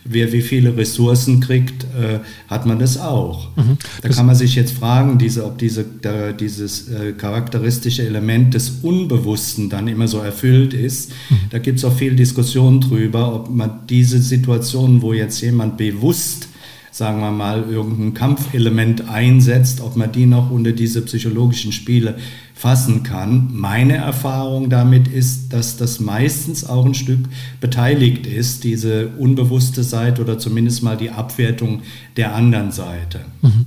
wer 0.04 0.32
wie 0.32 0.42
viele 0.42 0.76
Ressourcen 0.76 1.40
kriegt, 1.40 1.84
äh, 1.84 2.20
hat 2.48 2.66
man 2.66 2.78
das 2.78 2.98
auch. 2.98 3.48
Mhm. 3.56 3.78
Da 4.02 4.08
kann 4.10 4.26
man 4.26 4.34
sich 4.34 4.54
jetzt 4.54 4.72
fragen, 4.72 5.18
diese, 5.18 5.44
ob 5.44 5.58
diese, 5.58 5.84
da, 6.02 6.32
dieses 6.32 6.88
äh, 6.88 7.12
charakteristische 7.12 8.06
Element 8.06 8.54
des 8.54 8.80
Unbewussten 8.82 9.70
dann 9.70 9.88
immer 9.88 10.06
so 10.06 10.18
erfüllt 10.18 10.74
ist. 10.74 11.10
Mhm. 11.30 11.36
Da 11.50 11.58
gibt 11.58 11.78
es 11.78 11.84
auch 11.84 11.96
viel 11.96 12.14
Diskussion 12.14 12.80
drüber, 12.80 13.34
ob 13.34 13.50
man 13.50 13.80
diese 13.88 14.20
Situation, 14.20 15.02
wo 15.02 15.12
jetzt 15.12 15.40
jemand 15.40 15.76
bewusst 15.76 16.48
sagen 16.90 17.18
wir 17.18 17.32
mal, 17.32 17.64
irgendein 17.68 18.14
Kampfelement 18.14 19.08
einsetzt, 19.08 19.80
ob 19.80 19.96
man 19.96 20.12
die 20.12 20.26
noch 20.26 20.52
unter 20.52 20.70
diese 20.70 21.02
psychologischen 21.02 21.72
Spiele 21.72 22.14
fassen 22.54 23.02
kann. 23.02 23.50
Meine 23.52 23.96
Erfahrung 23.96 24.70
damit 24.70 25.08
ist, 25.08 25.52
dass 25.52 25.76
das 25.76 25.98
meistens 25.98 26.64
auch 26.64 26.86
ein 26.86 26.94
Stück 26.94 27.18
beteiligt 27.60 28.26
ist, 28.26 28.62
diese 28.62 29.08
unbewusste 29.08 29.82
Seite 29.82 30.22
oder 30.22 30.38
zumindest 30.38 30.82
mal 30.82 30.96
die 30.96 31.10
Abwertung 31.10 31.82
der 32.16 32.34
anderen 32.34 32.70
Seite. 32.70 33.20
Mhm. 33.42 33.66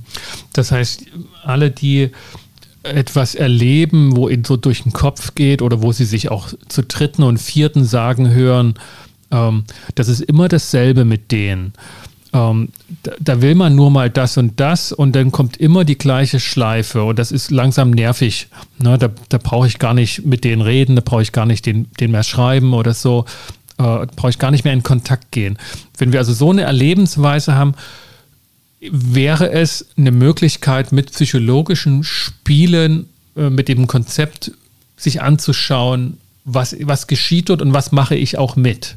Das 0.54 0.72
heißt, 0.72 1.04
alle, 1.44 1.70
die 1.70 2.10
etwas 2.82 3.34
erleben, 3.34 4.16
wo 4.16 4.30
ihnen 4.30 4.44
so 4.44 4.56
durch 4.56 4.82
den 4.82 4.92
Kopf 4.92 5.34
geht 5.34 5.60
oder 5.60 5.82
wo 5.82 5.92
sie 5.92 6.06
sich 6.06 6.30
auch 6.30 6.48
zu 6.68 6.82
dritten 6.82 7.22
und 7.22 7.38
vierten 7.38 7.84
sagen 7.84 8.30
hören, 8.30 8.74
ähm, 9.30 9.64
das 9.96 10.08
ist 10.08 10.22
immer 10.22 10.48
dasselbe 10.48 11.04
mit 11.04 11.30
denen 11.30 11.74
ähm, 12.38 12.68
da, 13.02 13.12
da, 13.18 13.42
will 13.42 13.54
man 13.54 13.74
nur 13.74 13.90
mal 13.90 14.10
das 14.10 14.36
und 14.36 14.60
das 14.60 14.92
und 14.92 15.16
dann 15.16 15.32
kommt 15.32 15.56
immer 15.56 15.84
die 15.84 15.98
gleiche 15.98 16.40
Schleife 16.40 17.02
und 17.02 17.18
das 17.18 17.32
ist 17.32 17.50
langsam 17.50 17.90
nervig. 17.90 18.48
Ne? 18.78 18.96
Da, 18.98 19.10
da 19.28 19.38
brauche 19.38 19.66
ich 19.66 19.78
gar 19.78 19.94
nicht 19.94 20.24
mit 20.24 20.44
denen 20.44 20.62
reden, 20.62 20.94
da 20.94 21.02
brauche 21.04 21.22
ich 21.22 21.32
gar 21.32 21.46
nicht 21.46 21.66
den, 21.66 21.90
den 21.98 22.12
mehr 22.12 22.22
schreiben 22.22 22.74
oder 22.74 22.94
so, 22.94 23.24
äh, 23.78 24.06
brauche 24.14 24.30
ich 24.30 24.38
gar 24.38 24.50
nicht 24.50 24.64
mehr 24.64 24.72
in 24.72 24.82
Kontakt 24.82 25.32
gehen. 25.32 25.58
Wenn 25.96 26.12
wir 26.12 26.20
also 26.20 26.32
so 26.32 26.50
eine 26.50 26.62
Erlebensweise 26.62 27.54
haben, 27.54 27.74
wäre 28.80 29.50
es 29.50 29.88
eine 29.96 30.12
Möglichkeit, 30.12 30.92
mit 30.92 31.10
psychologischen 31.10 32.04
Spielen, 32.04 33.08
äh, 33.36 33.50
mit 33.50 33.68
dem 33.68 33.86
Konzept 33.88 34.52
sich 34.96 35.22
anzuschauen, 35.22 36.18
was, 36.44 36.76
was 36.82 37.08
geschieht 37.08 37.48
dort 37.48 37.62
und 37.62 37.72
was 37.72 37.90
mache 37.90 38.14
ich 38.14 38.38
auch 38.38 38.54
mit. 38.54 38.96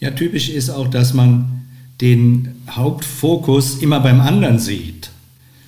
Ja, 0.00 0.10
typisch 0.10 0.48
ist 0.48 0.70
auch, 0.70 0.88
dass 0.88 1.14
man 1.14 1.66
den 2.00 2.48
Hauptfokus 2.70 3.78
immer 3.78 4.00
beim 4.00 4.20
anderen 4.20 4.58
sieht. 4.58 5.10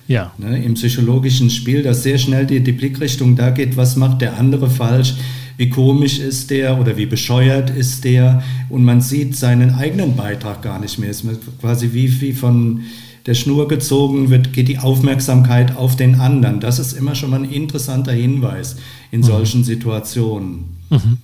Ja. 0.07 0.31
Ne, 0.37 0.63
Im 0.63 0.73
psychologischen 0.73 1.49
Spiel, 1.49 1.83
dass 1.83 2.03
sehr 2.03 2.17
schnell 2.17 2.45
die, 2.45 2.59
die 2.59 2.71
Blickrichtung 2.71 3.35
da 3.35 3.51
geht, 3.51 3.77
was 3.77 3.95
macht 3.95 4.21
der 4.21 4.37
andere 4.37 4.69
falsch, 4.69 5.15
wie 5.57 5.69
komisch 5.69 6.19
ist 6.19 6.49
der 6.49 6.79
oder 6.79 6.97
wie 6.97 7.05
bescheuert 7.05 7.69
ist 7.69 8.03
der 8.03 8.43
und 8.69 8.83
man 8.83 9.01
sieht 9.01 9.35
seinen 9.35 9.75
eigenen 9.75 10.15
Beitrag 10.15 10.61
gar 10.61 10.79
nicht 10.79 10.97
mehr. 10.99 11.09
Es 11.09 11.21
ist 11.21 11.39
quasi 11.61 11.93
wie, 11.93 12.21
wie 12.21 12.33
von 12.33 12.81
der 13.25 13.35
Schnur 13.35 13.67
gezogen 13.67 14.29
wird, 14.29 14.51
geht 14.51 14.67
die 14.67 14.79
Aufmerksamkeit 14.79 15.77
auf 15.77 15.95
den 15.95 16.15
anderen. 16.15 16.59
Das 16.59 16.79
ist 16.79 16.93
immer 16.93 17.15
schon 17.15 17.29
mal 17.29 17.43
ein 17.43 17.49
interessanter 17.49 18.11
Hinweis 18.11 18.75
in 19.11 19.21
mhm. 19.21 19.25
solchen 19.25 19.63
Situationen. 19.63 20.77
Mhm. 20.89 21.17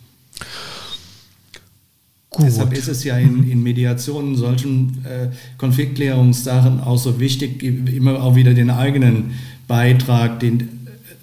Gut. 2.39 2.47
Deshalb 2.47 2.73
ist 2.73 2.87
es 2.87 3.03
ja 3.03 3.17
in, 3.17 3.49
in 3.49 3.61
Mediationen, 3.61 4.35
solchen 4.35 5.03
äh, 5.05 5.27
Konfliktklärungssachen 5.57 6.79
auch 6.79 6.97
so 6.97 7.19
wichtig, 7.19 7.61
immer 7.63 8.23
auch 8.23 8.35
wieder 8.35 8.53
den 8.53 8.69
eigenen 8.69 9.31
Beitrag 9.67 10.39
den, 10.39 10.61
äh, 10.61 10.65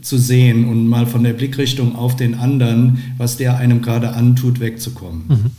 zu 0.02 0.18
sehen 0.18 0.68
und 0.68 0.86
mal 0.86 1.06
von 1.06 1.24
der 1.24 1.32
Blickrichtung 1.32 1.96
auf 1.96 2.16
den 2.16 2.34
anderen, 2.34 3.14
was 3.16 3.38
der 3.38 3.56
einem 3.56 3.80
gerade 3.80 4.12
antut, 4.12 4.60
wegzukommen. 4.60 5.24
Mhm. 5.28 5.50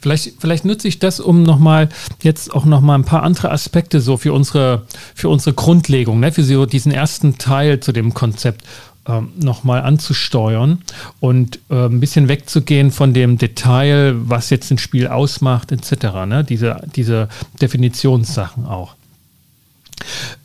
Vielleicht, 0.00 0.34
vielleicht 0.38 0.64
nutze 0.64 0.86
ich 0.86 0.98
das, 0.98 1.18
um 1.20 1.42
nochmal 1.42 1.88
jetzt 2.22 2.52
auch 2.54 2.64
nochmal 2.64 2.98
ein 2.98 3.04
paar 3.04 3.22
andere 3.22 3.50
Aspekte 3.50 4.00
so 4.00 4.16
für 4.16 4.32
unsere, 4.32 4.86
für 5.14 5.28
unsere 5.28 5.54
Grundlegung, 5.54 6.20
ne, 6.20 6.30
für 6.30 6.44
so 6.44 6.66
diesen 6.66 6.92
ersten 6.92 7.38
Teil 7.38 7.80
zu 7.80 7.92
dem 7.92 8.14
Konzept 8.14 8.64
ähm, 9.08 9.32
nochmal 9.38 9.82
anzusteuern 9.82 10.82
und 11.18 11.60
äh, 11.70 11.86
ein 11.86 12.00
bisschen 12.00 12.28
wegzugehen 12.28 12.90
von 12.90 13.14
dem 13.14 13.38
Detail, 13.38 14.14
was 14.18 14.50
jetzt 14.50 14.70
ein 14.70 14.78
Spiel 14.78 15.08
ausmacht, 15.08 15.72
etc. 15.72 16.26
Ne? 16.26 16.44
Diese, 16.46 16.86
diese 16.94 17.28
Definitionssachen 17.60 18.66
auch. 18.66 18.94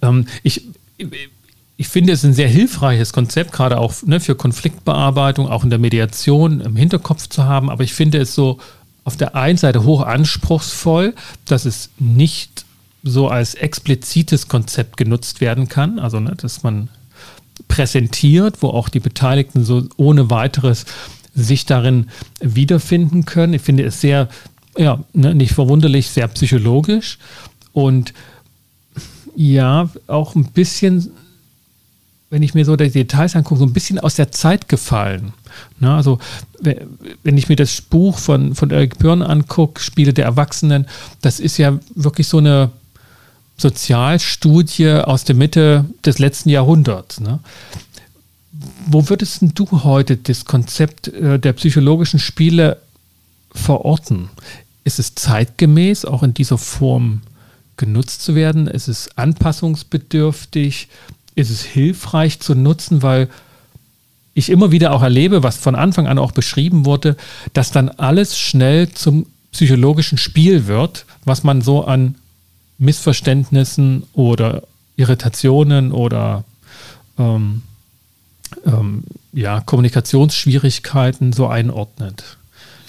Ähm, 0.02 0.28
ich, 0.44 0.66
ich 1.76 1.88
finde 1.90 2.14
es 2.14 2.24
ein 2.24 2.34
sehr 2.34 2.48
hilfreiches 2.48 3.12
Konzept, 3.12 3.52
gerade 3.52 3.78
auch 3.78 3.94
ne, 4.04 4.20
für 4.20 4.36
Konfliktbearbeitung, 4.36 5.50
auch 5.50 5.64
in 5.64 5.70
der 5.70 5.80
Mediation 5.80 6.62
im 6.62 6.76
Hinterkopf 6.76 7.28
zu 7.28 7.44
haben. 7.44 7.70
Aber 7.70 7.84
ich 7.84 7.94
finde 7.94 8.20
es 8.20 8.34
so 8.34 8.60
auf 9.04 9.18
der 9.18 9.36
einen 9.36 9.58
Seite 9.58 9.84
hoch 9.84 10.02
anspruchsvoll, 10.02 11.14
dass 11.46 11.66
es 11.66 11.90
nicht 12.00 12.64
so 13.04 13.28
als 13.28 13.56
explizites 13.56 14.48
Konzept 14.48 14.96
genutzt 14.96 15.42
werden 15.42 15.68
kann. 15.68 16.00
Also, 16.00 16.22
ne, 16.22 16.34
dass 16.38 16.64
man 16.64 16.88
präsentiert, 17.74 18.62
wo 18.62 18.68
auch 18.68 18.88
die 18.88 19.00
Beteiligten 19.00 19.64
so 19.64 19.84
ohne 19.98 20.30
weiteres 20.30 20.86
sich 21.34 21.66
darin 21.66 22.10
wiederfinden 22.40 23.26
können. 23.26 23.54
Ich 23.54 23.64
finde 23.64 23.84
es 23.84 24.00
sehr, 24.00 24.30
ja, 24.78 25.04
ne, 25.14 25.34
nicht 25.34 25.54
verwunderlich, 25.54 26.08
sehr 26.10 26.28
psychologisch 26.28 27.18
und 27.72 28.14
ja, 29.36 29.90
auch 30.06 30.36
ein 30.36 30.46
bisschen, 30.52 31.10
wenn 32.30 32.44
ich 32.44 32.54
mir 32.54 32.64
so 32.64 32.76
die 32.76 32.92
Details 32.92 33.36
angucke, 33.36 33.62
so 33.62 33.66
ein 33.66 33.74
bisschen 33.74 33.98
aus 33.98 34.18
der 34.18 34.32
Zeit 34.32 34.70
gefallen. 34.70 35.34
Ne, 35.80 35.92
also, 35.96 36.20
wenn 37.24 37.40
ich 37.40 37.50
mir 37.50 37.56
das 37.56 37.82
Buch 37.82 38.20
von, 38.20 38.54
von 38.54 38.70
Eric 38.70 39.00
Byrne 39.00 39.28
angucke, 39.28 39.82
Spiele 39.82 40.14
der 40.14 40.26
Erwachsenen, 40.26 40.86
das 41.22 41.40
ist 41.40 41.58
ja 41.58 41.80
wirklich 41.96 42.28
so 42.28 42.38
eine, 42.38 42.70
Sozialstudie 43.58 44.90
aus 44.90 45.24
der 45.24 45.36
Mitte 45.36 45.86
des 46.06 46.20
letzten 46.20 46.50
Jahrhunderts. 46.50 47.20
Ne? 47.20 47.40
Wo 48.88 49.10
würdest 49.10 49.40
du 49.42 49.84
heute 49.84 50.18
das 50.18 50.46
Konzept 50.46 51.08
äh, 51.08 51.40
der 51.40 51.54
psychologischen 51.54 52.20
Spiele 52.20 52.78
verorten? 53.54 54.30
Ist 54.84 55.00
es 55.00 55.16
zeitgemäß, 55.16 56.06
auch 56.06 56.24
in 56.24 56.34
dieser 56.34 56.58
Form 56.58 57.22
genutzt 57.78 58.22
zu 58.24 58.36
werden? 58.36 58.68
Ist 58.68 58.88
es 58.88 59.18
anpassungsbedürftig? 59.18 60.90
Ist 61.36 61.50
es 61.50 61.64
hilfreich 61.64 62.40
zu 62.40 62.56
nutzen? 62.56 63.02
Weil 63.02 63.30
ich 64.34 64.50
immer 64.50 64.72
wieder 64.72 64.92
auch 64.94 65.04
erlebe, 65.04 65.44
was 65.44 65.58
von 65.58 65.76
Anfang 65.76 66.08
an 66.08 66.18
auch 66.18 66.32
beschrieben 66.32 66.86
wurde, 66.86 67.16
dass 67.54 67.72
dann 67.72 67.90
alles 67.90 68.38
schnell 68.38 68.90
zum 68.90 69.28
psychologischen 69.52 70.18
Spiel 70.18 70.68
wird, 70.68 71.06
was 71.24 71.44
man 71.44 71.62
so 71.62 71.86
an 71.86 72.16
Missverständnissen 72.84 74.04
oder 74.14 74.64
Irritationen 74.96 75.92
oder 75.92 76.44
ähm, 77.18 77.64
ähm, 78.66 79.04
ja, 79.34 79.62
Kommunikationsschwierigkeiten 79.62 81.34
so 81.34 81.48
einordnet. 81.48 82.38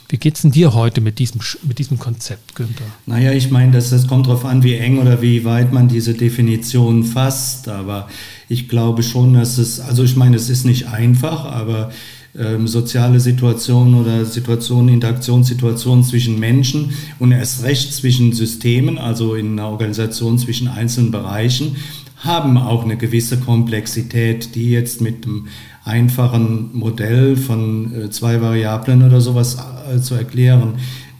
Wie 0.08 0.18
geht 0.18 0.36
es 0.36 0.42
denn 0.42 0.52
dir 0.52 0.74
heute 0.74 1.00
mit 1.00 1.18
diesem, 1.18 1.40
mit 1.62 1.78
diesem 1.78 1.98
Konzept, 1.98 2.54
Günther? 2.54 2.84
Naja, 3.06 3.32
ich 3.32 3.50
meine, 3.50 3.72
das, 3.72 3.90
das 3.90 4.06
kommt 4.06 4.26
darauf 4.26 4.44
an, 4.44 4.62
wie 4.62 4.74
eng 4.74 4.98
oder 4.98 5.22
wie 5.22 5.44
weit 5.44 5.72
man 5.72 5.88
diese 5.88 6.14
Definition 6.14 7.04
fasst. 7.04 7.68
Aber 7.68 8.08
ich 8.48 8.68
glaube 8.68 9.02
schon, 9.02 9.34
dass 9.34 9.56
es, 9.58 9.80
also 9.80 10.04
ich 10.04 10.14
meine, 10.14 10.36
es 10.36 10.50
ist 10.50 10.66
nicht 10.66 10.88
einfach, 10.88 11.46
aber 11.46 11.90
ähm, 12.36 12.66
soziale 12.66 13.20
Situationen 13.20 13.94
oder 13.94 14.24
Situationen, 14.24 14.94
Interaktionssituationen 14.94 16.04
zwischen 16.04 16.38
Menschen 16.40 16.92
und 17.18 17.32
erst 17.32 17.62
recht 17.62 17.92
zwischen 17.94 18.32
Systemen, 18.32 18.98
also 18.98 19.34
in 19.34 19.52
einer 19.52 19.68
Organisation 19.68 20.38
zwischen 20.38 20.68
einzelnen 20.68 21.10
Bereichen, 21.10 21.76
haben 22.16 22.56
auch 22.56 22.84
eine 22.84 22.96
gewisse 22.96 23.38
Komplexität, 23.38 24.54
die 24.54 24.70
jetzt 24.70 25.00
mit 25.00 25.24
einem 25.24 25.48
einfachen 25.84 26.70
Modell 26.72 27.36
von 27.36 27.94
äh, 27.94 28.10
zwei 28.10 28.40
Variablen 28.40 29.02
oder 29.02 29.20
sowas 29.20 29.58
äh, 29.92 30.00
zu 30.00 30.14
erklären, 30.14 30.74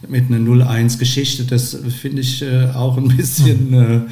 mit 0.07 0.25
einer 0.29 0.37
0-1-Geschichte, 0.37 1.45
das 1.45 1.77
finde 2.01 2.21
ich 2.21 2.41
äh, 2.41 2.67
auch 2.75 2.97
ein 2.97 3.07
bisschen 3.07 4.07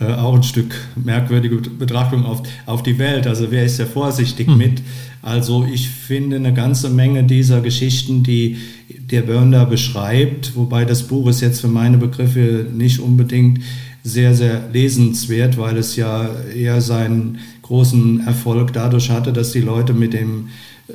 auch 0.00 0.34
ein 0.34 0.42
Stück 0.42 0.74
merkwürdige 0.96 1.56
Betrachtung 1.56 2.24
auf, 2.24 2.42
auf 2.66 2.82
die 2.82 2.98
Welt. 2.98 3.26
Also 3.26 3.50
wer 3.50 3.64
ist 3.64 3.78
ja 3.78 3.86
vorsichtig 3.86 4.46
hm. 4.46 4.58
mit? 4.58 4.82
Also 5.22 5.66
ich 5.72 5.88
finde 5.88 6.36
eine 6.36 6.52
ganze 6.52 6.90
Menge 6.90 7.24
dieser 7.24 7.60
Geschichten, 7.60 8.22
die 8.22 8.56
der 8.88 9.22
Börner 9.22 9.66
beschreibt, 9.66 10.56
wobei 10.56 10.84
das 10.84 11.04
Buch 11.04 11.28
ist 11.28 11.40
jetzt 11.40 11.60
für 11.60 11.68
meine 11.68 11.98
Begriffe 11.98 12.66
nicht 12.72 12.98
unbedingt 12.98 13.60
sehr, 14.02 14.34
sehr 14.34 14.68
lesenswert, 14.72 15.58
weil 15.58 15.76
es 15.76 15.94
ja 15.94 16.28
eher 16.56 16.80
seinen 16.80 17.38
großen 17.62 18.26
Erfolg 18.26 18.72
dadurch 18.72 19.10
hatte, 19.10 19.32
dass 19.32 19.52
die 19.52 19.60
Leute 19.60 19.92
mit 19.92 20.12
dem 20.12 20.48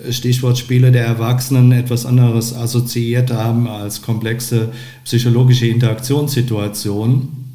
Stichwort 0.10 0.57
Spiele 0.57 0.91
der 0.91 1.05
Erwachsenen 1.05 1.71
etwas 1.71 2.05
anderes 2.05 2.53
assoziiert 2.53 3.31
haben 3.31 3.67
als 3.67 4.01
komplexe 4.01 4.69
psychologische 5.05 5.67
Interaktionssituationen. 5.67 7.46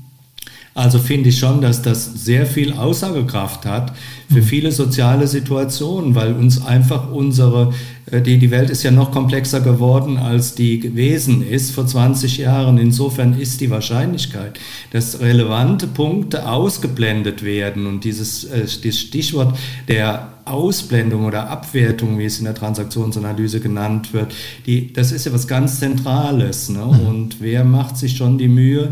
Also 0.75 0.99
finde 0.99 1.29
ich 1.29 1.39
schon, 1.39 1.61
dass 1.61 1.83
das 1.83 2.25
sehr 2.25 2.47
viel 2.47 2.73
Aussagekraft 2.73 3.67
hat 3.67 3.93
für 4.31 4.39
mhm. 4.39 4.45
viele 4.45 4.73
soziale 4.73 5.27
Situationen, 5.27 6.15
weil 6.15 6.33
uns 6.33 6.65
einfach 6.65 7.11
unsere, 7.11 7.75
äh, 8.11 8.23
die, 8.23 8.39
die 8.39 8.51
Welt 8.51 8.71
ist 8.71 8.83
ja 8.83 8.91
noch 8.91 9.11
komplexer 9.11 9.61
geworden, 9.61 10.17
als 10.17 10.55
die 10.55 10.81
gewesen 10.81 11.47
ist 11.47 11.73
vor 11.73 11.87
20 11.87 12.39
Jahren. 12.39 12.79
Insofern 12.79 13.39
ist 13.39 13.61
die 13.61 13.71
Wahrscheinlichkeit, 13.71 14.59
dass 14.93 15.21
relevante 15.21 15.87
Punkte 15.87 16.49
ausgeblendet 16.49 17.43
werden 17.43 17.87
und 17.87 18.05
dieses, 18.05 18.45
äh, 18.45 18.65
dieses 18.83 19.01
Stichwort 19.01 19.55
der 19.89 20.29
Ausblendung 20.45 21.27
oder 21.27 21.51
Abwertung, 21.51 22.19
wie 22.19 22.25
es 22.25 22.39
in 22.39 22.47
der 22.47 22.55
Transaktionsanalyse 22.55 23.61
genannt 23.61 24.13
wird, 24.13 24.35
die, 24.67 24.93
das 24.93 25.13
ist 25.13 25.27
ja 25.27 25.33
was 25.33 25.47
ganz 25.47 25.79
Zentrales. 25.79 26.69
Ne? 26.69 26.85
Mhm. 26.85 27.07
Und 27.07 27.37
wer 27.41 27.65
macht 27.65 27.97
sich 27.97 28.17
schon 28.17 28.39
die 28.39 28.49
Mühe, 28.49 28.89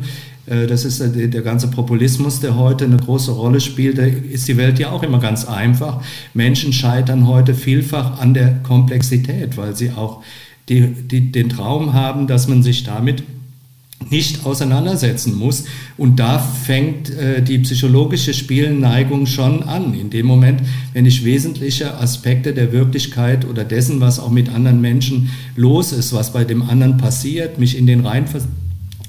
das 0.66 0.84
ist 0.84 1.00
äh, 1.00 1.28
der 1.28 1.42
ganze 1.42 1.68
Populismus, 1.68 2.40
der 2.40 2.56
heute 2.56 2.84
eine 2.84 2.96
große 2.96 3.30
Rolle 3.30 3.60
spielt. 3.60 3.98
Da 3.98 4.02
ist 4.02 4.48
die 4.48 4.56
Welt 4.56 4.78
ja 4.78 4.90
auch 4.90 5.02
immer 5.02 5.20
ganz 5.20 5.44
einfach. 5.44 6.02
Menschen 6.34 6.72
scheitern 6.72 7.28
heute 7.28 7.54
vielfach 7.54 8.20
an 8.20 8.34
der 8.34 8.56
Komplexität, 8.62 9.56
weil 9.56 9.76
sie 9.76 9.92
auch 9.92 10.22
die, 10.68 10.88
die, 10.88 11.32
den 11.32 11.48
Traum 11.48 11.92
haben, 11.92 12.26
dass 12.26 12.48
man 12.48 12.62
sich 12.62 12.82
damit 12.82 13.22
nicht 14.08 14.44
auseinandersetzen 14.44 15.36
muss. 15.36 15.64
Und 15.96 16.18
da 16.18 16.38
fängt 16.38 17.10
äh, 17.10 17.42
die 17.42 17.58
psychologische 17.58 18.34
Spielneigung 18.34 19.26
schon 19.26 19.62
an. 19.62 19.94
In 19.94 20.10
dem 20.10 20.26
Moment, 20.26 20.62
wenn 20.94 21.06
ich 21.06 21.24
wesentliche 21.24 21.98
Aspekte 21.98 22.54
der 22.54 22.72
Wirklichkeit 22.72 23.46
oder 23.46 23.62
dessen, 23.62 24.00
was 24.00 24.18
auch 24.18 24.30
mit 24.30 24.48
anderen 24.48 24.80
Menschen 24.80 25.30
los 25.54 25.92
ist, 25.92 26.12
was 26.12 26.32
bei 26.32 26.44
dem 26.44 26.62
anderen 26.62 26.96
passiert, 26.96 27.58
mich 27.58 27.76
in 27.76 27.86
den 27.86 28.04
Reihen 28.04 28.26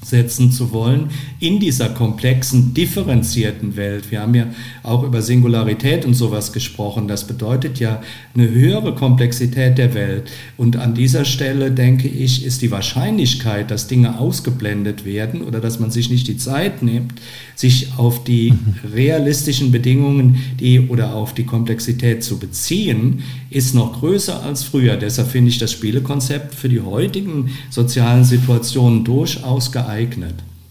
setzen 0.03 0.51
zu 0.51 0.71
wollen 0.71 1.09
in 1.39 1.59
dieser 1.59 1.89
komplexen, 1.89 2.73
differenzierten 2.73 3.75
Welt. 3.75 4.09
Wir 4.09 4.21
haben 4.21 4.33
ja 4.33 4.47
auch 4.81 5.03
über 5.03 5.21
Singularität 5.21 6.05
und 6.05 6.15
sowas 6.15 6.51
gesprochen. 6.53 7.07
Das 7.07 7.25
bedeutet 7.27 7.79
ja 7.79 8.01
eine 8.33 8.49
höhere 8.49 8.95
Komplexität 8.95 9.77
der 9.77 9.93
Welt. 9.93 10.31
Und 10.57 10.77
an 10.77 10.95
dieser 10.95 11.23
Stelle, 11.23 11.71
denke 11.71 12.07
ich, 12.07 12.43
ist 12.43 12.63
die 12.63 12.71
Wahrscheinlichkeit, 12.71 13.69
dass 13.69 13.87
Dinge 13.87 14.19
ausgeblendet 14.19 15.05
werden 15.05 15.43
oder 15.43 15.59
dass 15.59 15.79
man 15.79 15.91
sich 15.91 16.09
nicht 16.09 16.27
die 16.27 16.37
Zeit 16.37 16.81
nimmt, 16.81 17.13
sich 17.55 17.89
auf 17.97 18.23
die 18.23 18.51
mhm. 18.51 18.75
realistischen 18.93 19.71
Bedingungen 19.71 20.41
die, 20.59 20.79
oder 20.79 21.13
auf 21.13 21.33
die 21.33 21.45
Komplexität 21.45 22.23
zu 22.23 22.39
beziehen, 22.39 23.21
ist 23.51 23.75
noch 23.75 23.99
größer 23.99 24.43
als 24.43 24.63
früher. 24.63 24.97
Deshalb 24.97 25.27
finde 25.27 25.49
ich 25.49 25.59
das 25.59 25.71
Spielekonzept 25.71 26.55
für 26.55 26.69
die 26.69 26.81
heutigen 26.81 27.51
sozialen 27.69 28.23
Situationen 28.23 29.03
durchaus 29.03 29.71
geeignet. 29.71 29.90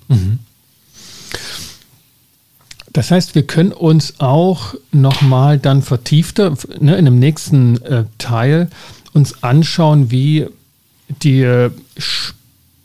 Mhm. 0.09 0.38
Das 2.92 3.11
heißt, 3.11 3.35
wir 3.35 3.46
können 3.46 3.72
uns 3.72 4.18
auch 4.18 4.74
nochmal 4.90 5.59
dann 5.59 5.83
vertiefter 5.83 6.56
ne, 6.80 6.96
in 6.96 7.04
dem 7.04 7.18
nächsten 7.18 7.80
äh, 7.83 8.04
Teil 8.18 8.68
uns 9.12 9.42
anschauen, 9.42 10.11
wie 10.11 10.46
die 11.22 11.42
äh, 11.42 11.70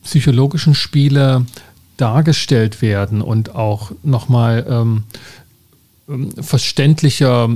psychologischen 0.03 0.75
Spiele 0.75 1.45
dargestellt 1.97 2.81
werden 2.81 3.21
und 3.21 3.55
auch 3.55 3.91
nochmal 4.03 4.65
ähm, 4.69 5.03
ähm, 6.07 6.31
verständlicher 6.39 7.49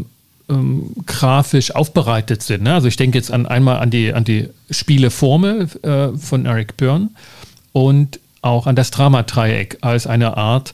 ähm, 0.50 0.92
grafisch 1.06 1.76
aufbereitet 1.76 2.42
sind. 2.42 2.64
Ne? 2.64 2.74
Also 2.74 2.88
ich 2.88 2.96
denke 2.96 3.18
jetzt 3.18 3.32
an, 3.32 3.46
einmal 3.46 3.78
an 3.78 3.92
die, 3.92 4.14
an 4.14 4.24
die 4.24 4.50
Spieleformel 4.72 5.68
äh, 5.84 6.18
von 6.18 6.46
Eric 6.46 6.78
Byrne 6.78 7.10
und 7.74 8.20
auch 8.42 8.68
an 8.68 8.76
das 8.76 8.92
Dramadreieck 8.92 9.78
als 9.82 10.08
eine 10.08 10.38
Art 10.38 10.74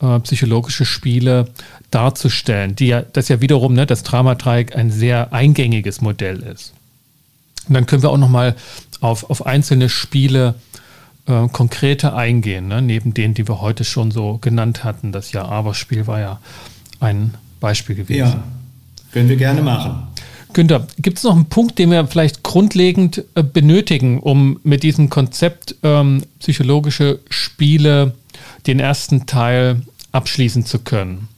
äh, 0.00 0.18
psychologische 0.20 0.84
Spiele 0.84 1.48
darzustellen, 1.90 2.76
die 2.76 2.88
ja, 2.88 3.02
das 3.02 3.28
ja 3.28 3.40
wiederum 3.40 3.74
ne, 3.74 3.86
das 3.86 4.02
Dramadreieck 4.02 4.76
ein 4.76 4.90
sehr 4.90 5.32
eingängiges 5.32 6.00
Modell 6.00 6.40
ist. 6.40 6.74
Und 7.68 7.74
dann 7.74 7.86
können 7.86 8.02
wir 8.02 8.10
auch 8.10 8.18
nochmal 8.18 8.54
auf, 9.00 9.30
auf 9.30 9.46
einzelne 9.46 9.88
Spiele 9.88 10.54
äh, 11.26 11.48
konkreter 11.48 12.16
eingehen, 12.16 12.68
ne? 12.68 12.82
neben 12.82 13.14
denen, 13.14 13.34
die 13.34 13.48
wir 13.48 13.60
heute 13.60 13.84
schon 13.84 14.10
so 14.10 14.38
genannt 14.38 14.84
hatten. 14.84 15.12
Das 15.12 15.32
Ja-Aber-Spiel 15.32 16.06
war 16.06 16.20
ja 16.20 16.40
ein 17.00 17.34
Beispiel 17.60 17.96
gewesen. 17.96 18.18
Ja, 18.18 18.42
können 19.12 19.28
wir 19.28 19.36
gerne 19.36 19.62
machen. 19.62 20.06
Günther, 20.56 20.86
gibt 20.98 21.18
es 21.18 21.24
noch 21.24 21.34
einen 21.34 21.50
Punkt, 21.50 21.78
den 21.78 21.90
wir 21.90 22.06
vielleicht 22.06 22.42
grundlegend 22.42 23.22
äh, 23.34 23.42
benötigen, 23.42 24.20
um 24.20 24.58
mit 24.64 24.84
diesem 24.84 25.10
Konzept 25.10 25.74
ähm, 25.82 26.22
psychologische 26.40 27.18
Spiele 27.28 28.14
den 28.66 28.80
ersten 28.80 29.26
Teil 29.26 29.82
abschließen 30.12 30.64
zu 30.64 30.78
können? 30.78 31.28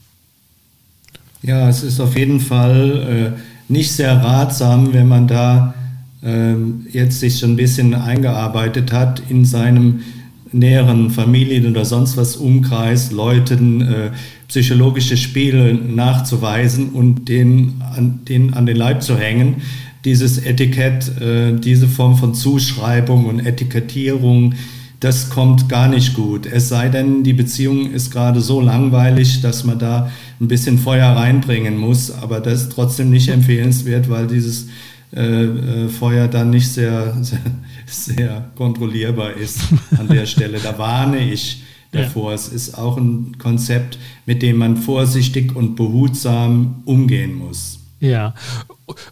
Ja, 1.43 1.69
es 1.69 1.83
ist 1.83 1.99
auf 1.99 2.17
jeden 2.17 2.39
Fall 2.39 3.35
äh, 3.37 3.73
nicht 3.73 3.91
sehr 3.91 4.23
ratsam, 4.23 4.93
wenn 4.93 5.09
man 5.09 5.27
da 5.27 5.75
ähm, 6.23 6.87
jetzt 6.93 7.19
sich 7.19 7.41
schon 7.41 7.55
ein 7.55 7.57
bisschen 7.57 7.95
eingearbeitet 7.95 8.93
hat 8.93 9.21
in 9.29 9.45
seinem 9.45 10.05
näheren 10.53 11.11
Familien- 11.11 11.67
oder 11.71 11.85
sonst 11.85 12.17
was 12.17 12.37
Umkreis, 12.37 13.11
Leuten 13.11 13.81
äh, 13.81 14.11
psychologische 14.49 15.17
Spiele 15.17 15.75
nachzuweisen 15.75 16.91
und 16.91 17.29
den 17.29 17.83
an, 17.97 18.21
den 18.29 18.55
an 18.55 18.67
den 18.67 18.77
Leib 18.77 19.03
zu 19.03 19.19
hängen. 19.19 19.57
Dieses 20.05 20.39
Etikett, 20.39 21.21
äh, 21.21 21.53
diese 21.59 21.89
Form 21.89 22.17
von 22.17 22.35
Zuschreibung 22.35 23.27
und 23.27 23.45
Etikettierung, 23.45 24.55
das 25.01 25.31
kommt 25.31 25.69
gar 25.69 25.89
nicht 25.89 26.15
gut. 26.15 26.47
Es 26.47 26.69
sei 26.69 26.89
denn, 26.89 27.23
die 27.23 27.33
Beziehung 27.33 27.93
ist 27.93 28.11
gerade 28.11 28.41
so 28.41 28.61
langweilig, 28.61 29.41
dass 29.43 29.65
man 29.65 29.79
da 29.79 30.11
ein 30.41 30.49
bisschen 30.49 30.79
Feuer 30.79 31.09
reinbringen 31.09 31.77
muss, 31.77 32.11
aber 32.11 32.41
das 32.41 32.63
ist 32.63 32.73
trotzdem 32.73 33.11
nicht 33.11 33.29
empfehlenswert, 33.29 34.11
weil 34.11 34.27
dieses 34.27 34.69
äh, 35.15 35.45
äh, 35.45 35.89
Feuer 35.89 36.29
dann 36.29 36.51
nicht 36.51 36.69
sehr, 36.69 37.17
sehr, 37.23 37.41
sehr, 37.87 38.51
kontrollierbar 38.57 39.33
ist 39.33 39.61
an 39.97 40.09
der 40.09 40.27
Stelle. 40.27 40.59
Da 40.59 40.79
warne 40.79 41.19
ich 41.19 41.63
davor. 41.93 42.31
Ja. 42.31 42.35
Es 42.35 42.49
ist 42.49 42.77
auch 42.77 42.97
ein 42.97 43.37
Konzept, 43.39 43.99
mit 44.27 44.43
dem 44.43 44.59
man 44.59 44.77
vorsichtig 44.77 45.57
und 45.57 45.77
behutsam 45.77 46.83
umgehen 46.85 47.35
muss. 47.35 47.79
Ja, 48.01 48.35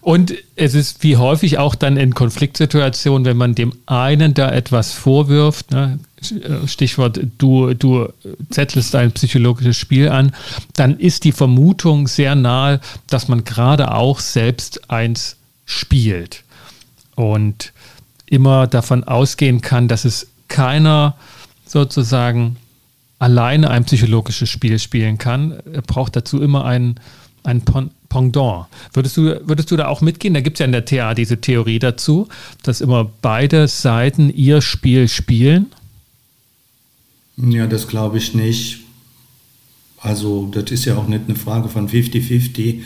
und 0.01 0.35
es 0.55 0.75
ist 0.75 1.03
wie 1.03 1.17
häufig 1.17 1.59
auch 1.59 1.75
dann 1.75 1.97
in 1.97 2.15
Konfliktsituationen, 2.15 3.25
wenn 3.25 3.37
man 3.37 3.55
dem 3.55 3.73
einen 3.87 4.33
da 4.33 4.51
etwas 4.51 4.93
vorwirft, 4.93 5.71
ne, 5.73 5.99
Stichwort, 6.67 7.21
du, 7.39 7.75
du 7.75 8.09
zettelst 8.51 8.95
ein 8.95 9.13
psychologisches 9.13 9.77
Spiel 9.77 10.09
an, 10.09 10.33
dann 10.75 10.99
ist 10.99 11.25
die 11.25 11.33
Vermutung 11.33 12.09
sehr 12.09 12.35
nahe, 12.35 12.81
dass 13.09 13.29
man 13.29 13.45
gerade 13.45 13.93
auch 13.93 14.21
selbst 14.21 14.91
eins 14.91 15.37
spielt 15.67 16.45
und 17.15 17.73
immer 18.25 18.67
davon 18.67 19.05
ausgehen 19.05 19.61
kann, 19.61 19.89
dass 19.89 20.05
es 20.05 20.29
keiner 20.49 21.17
sozusagen 21.67 22.57
alleine 23.19 23.71
ein 23.71 23.85
psychologisches 23.85 24.49
Spiel 24.49 24.79
spielen 24.79 25.19
kann. 25.19 25.59
Braucht 25.87 26.17
dazu 26.17 26.41
immer 26.41 26.65
ein, 26.65 26.99
ein 27.43 27.63
Pendant. 28.09 28.67
Würdest 28.93 29.17
du, 29.17 29.49
würdest 29.49 29.71
du 29.71 29.77
da 29.77 29.89
auch 29.89 30.01
mitgehen? 30.01 30.35
Da 30.35 30.41
gibt 30.41 30.57
es 30.57 30.61
ja 30.61 30.67
in 30.67 30.73
der 30.73 30.85
TA 30.85 31.15
diese 31.15 31.41
Theorie 31.41 31.79
dazu, 31.79 32.29
dass 32.63 32.81
immer 32.81 33.11
beide 33.23 33.69
Seiten 33.69 34.31
ihr 34.31 34.61
Spiel 34.61 35.09
spielen. 35.09 35.73
Ja, 37.37 37.67
das 37.67 37.89
glaube 37.89 38.19
ich 38.19 38.35
nicht. 38.35 38.81
Also 39.99 40.49
das 40.53 40.71
ist 40.71 40.85
ja 40.85 40.97
auch 40.97 41.09
nicht 41.09 41.25
eine 41.27 41.37
Frage 41.37 41.69
von 41.69 41.89
50-50. 41.89 42.83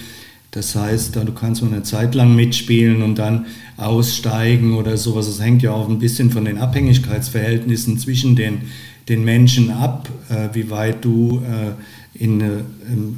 Das 0.50 0.74
heißt, 0.74 1.14
du 1.14 1.32
kannst 1.32 1.62
mal 1.62 1.72
eine 1.72 1.84
Zeit 1.84 2.14
lang 2.14 2.34
mitspielen 2.34 3.02
und 3.02 3.16
dann 3.16 3.46
aussteigen 3.76 4.76
oder 4.76 4.96
sowas. 4.96 5.26
Das 5.26 5.40
hängt 5.40 5.62
ja 5.62 5.70
auch 5.70 5.88
ein 5.88 6.00
bisschen 6.00 6.30
von 6.30 6.44
den 6.44 6.58
Abhängigkeitsverhältnissen 6.58 7.98
zwischen 7.98 8.34
den, 8.34 8.62
den 9.08 9.24
Menschen 9.24 9.70
ab, 9.70 10.08
äh, 10.28 10.48
wie 10.52 10.70
weit 10.70 11.04
du 11.04 11.40
äh, 11.46 12.22
in, 12.22 12.40
ähm, 12.40 12.64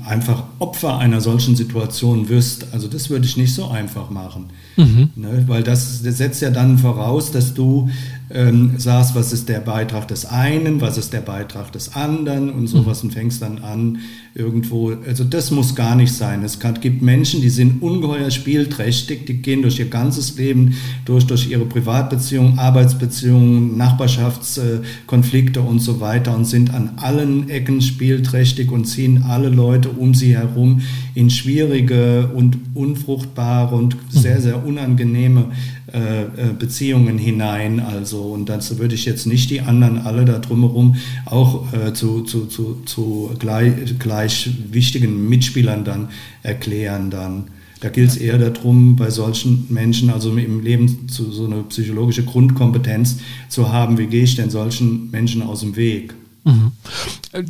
einfach 0.07 0.45
Opfer 0.59 0.99
einer 0.99 1.21
solchen 1.21 1.57
Situation 1.57 2.29
wirst. 2.29 2.67
Also 2.73 2.89
das 2.89 3.11
würde 3.11 3.27
ich 3.27 3.37
nicht 3.37 3.55
so 3.55 3.69
einfach 3.69 4.11
machen. 4.11 4.47
Mhm. 4.77 5.11
Ne? 5.17 5.45
Weil 5.47 5.63
das, 5.63 6.03
das, 6.03 6.19
setzt 6.19 6.43
ja 6.43 6.51
dann 6.51 6.79
voraus, 6.79 7.31
dass 7.31 7.55
du 7.55 7.89
ähm, 8.31 8.75
sagst, 8.79 9.15
was 9.15 9.33
ist 9.33 9.49
der 9.49 9.61
Beitrag 9.61 10.09
des 10.09 10.27
einen, 10.27 10.81
was 10.81 10.99
ist 10.99 11.13
der 11.13 11.21
Beitrag 11.21 11.73
des 11.73 11.95
anderen 11.95 12.51
und 12.51 12.67
sowas 12.67 13.03
mhm. 13.03 13.09
und 13.09 13.15
fängst 13.15 13.43
dann 13.43 13.59
an 13.59 13.99
irgendwo, 14.35 14.93
also 15.07 15.25
das 15.25 15.51
muss 15.51 15.75
gar 15.75 15.95
nicht 15.95 16.13
sein. 16.13 16.43
Es 16.43 16.59
gibt 16.81 17.03
Menschen, 17.03 17.43
die 17.43 17.51
sind 17.51 17.83
ungeheuer 17.83 18.31
spielträchtig, 18.31 19.27
die 19.27 19.43
gehen 19.43 19.63
durch 19.63 19.79
ihr 19.79 19.91
ganzes 19.91 20.37
Leben 20.39 20.77
durch, 21.05 21.27
durch 21.27 21.51
ihre 21.51 21.67
Privatbeziehungen, 21.67 22.59
Arbeitsbeziehungen, 22.59 23.77
Nachbarschaftskonflikte 23.77 25.61
und 25.61 25.81
so 25.81 26.01
weiter 26.01 26.35
und 26.35 26.47
sind 26.47 26.73
an 26.73 26.93
allen 26.97 27.51
Ecken 27.51 27.83
spielträchtig 27.83 28.71
und 28.71 28.87
ziehen 28.87 29.25
alle 29.29 29.49
Leute 29.49 29.62
um 29.65 30.15
sie 30.15 30.37
herum 30.37 30.83
in 31.15 31.31
schwierige 31.31 32.31
und 32.35 32.59
unfruchtbare 32.75 33.75
und 33.75 33.97
sehr, 34.09 34.41
sehr 34.41 34.65
unangenehme 34.65 35.47
äh, 35.93 36.23
äh, 36.23 36.27
Beziehungen 36.59 37.19
hinein. 37.19 37.81
Also, 37.81 38.23
und 38.23 38.49
dazu 38.49 38.79
würde 38.79 38.95
ich 38.95 39.05
jetzt 39.05 39.27
nicht 39.27 39.51
die 39.51 39.61
anderen 39.61 39.99
alle 39.99 40.25
da 40.25 40.39
drumherum 40.39 40.97
auch 41.27 41.73
äh, 41.73 41.93
zu, 41.93 42.23
zu, 42.23 42.47
zu, 42.47 42.83
zu 42.87 43.31
gleich, 43.39 43.99
gleich 43.99 44.51
wichtigen 44.71 45.29
Mitspielern 45.29 45.85
dann 45.85 46.09
erklären 46.43 47.11
dann. 47.11 47.45
Da 47.81 47.89
gilt 47.89 48.11
es 48.11 48.17
eher 48.17 48.39
darum, 48.39 48.95
bei 48.95 49.11
solchen 49.11 49.67
Menschen, 49.69 50.09
also 50.09 50.35
im 50.37 50.63
Leben 50.63 51.09
zu, 51.09 51.33
so 51.33 51.47
eine 51.47 51.65
psychologische 51.65 52.25
Grundkompetenz 52.25 53.19
zu 53.49 53.73
haben, 53.73 53.99
wie 53.99 54.07
gehe 54.07 54.23
ich 54.23 54.37
denn 54.37 54.51
solchen 54.51 55.11
Menschen 55.11 55.43
aus 55.43 55.61
dem 55.61 55.75
Weg? 55.75 56.15
Mhm. 56.45 56.73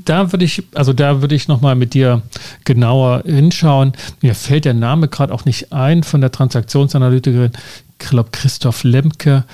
Da 0.05 0.33
würde 0.33 0.44
ich, 0.44 0.64
also 0.74 0.92
da 0.92 1.22
würde 1.22 1.35
ich 1.35 1.48
nochmal 1.48 1.74
mit 1.74 1.94
dir 1.94 2.22
genauer 2.64 3.22
hinschauen. 3.24 3.92
Mir 4.20 4.35
fällt 4.35 4.66
der 4.66 4.74
Name 4.74 5.09
gerade 5.09 5.33
auch 5.33 5.44
nicht 5.44 5.72
ein 5.72 6.02
von 6.02 6.20
der 6.20 6.31
Transaktionsanalytikerin 6.31 7.52
ich 8.02 8.09
glaube 8.09 8.31
Christoph 8.33 8.85
Lemke, 8.85 9.44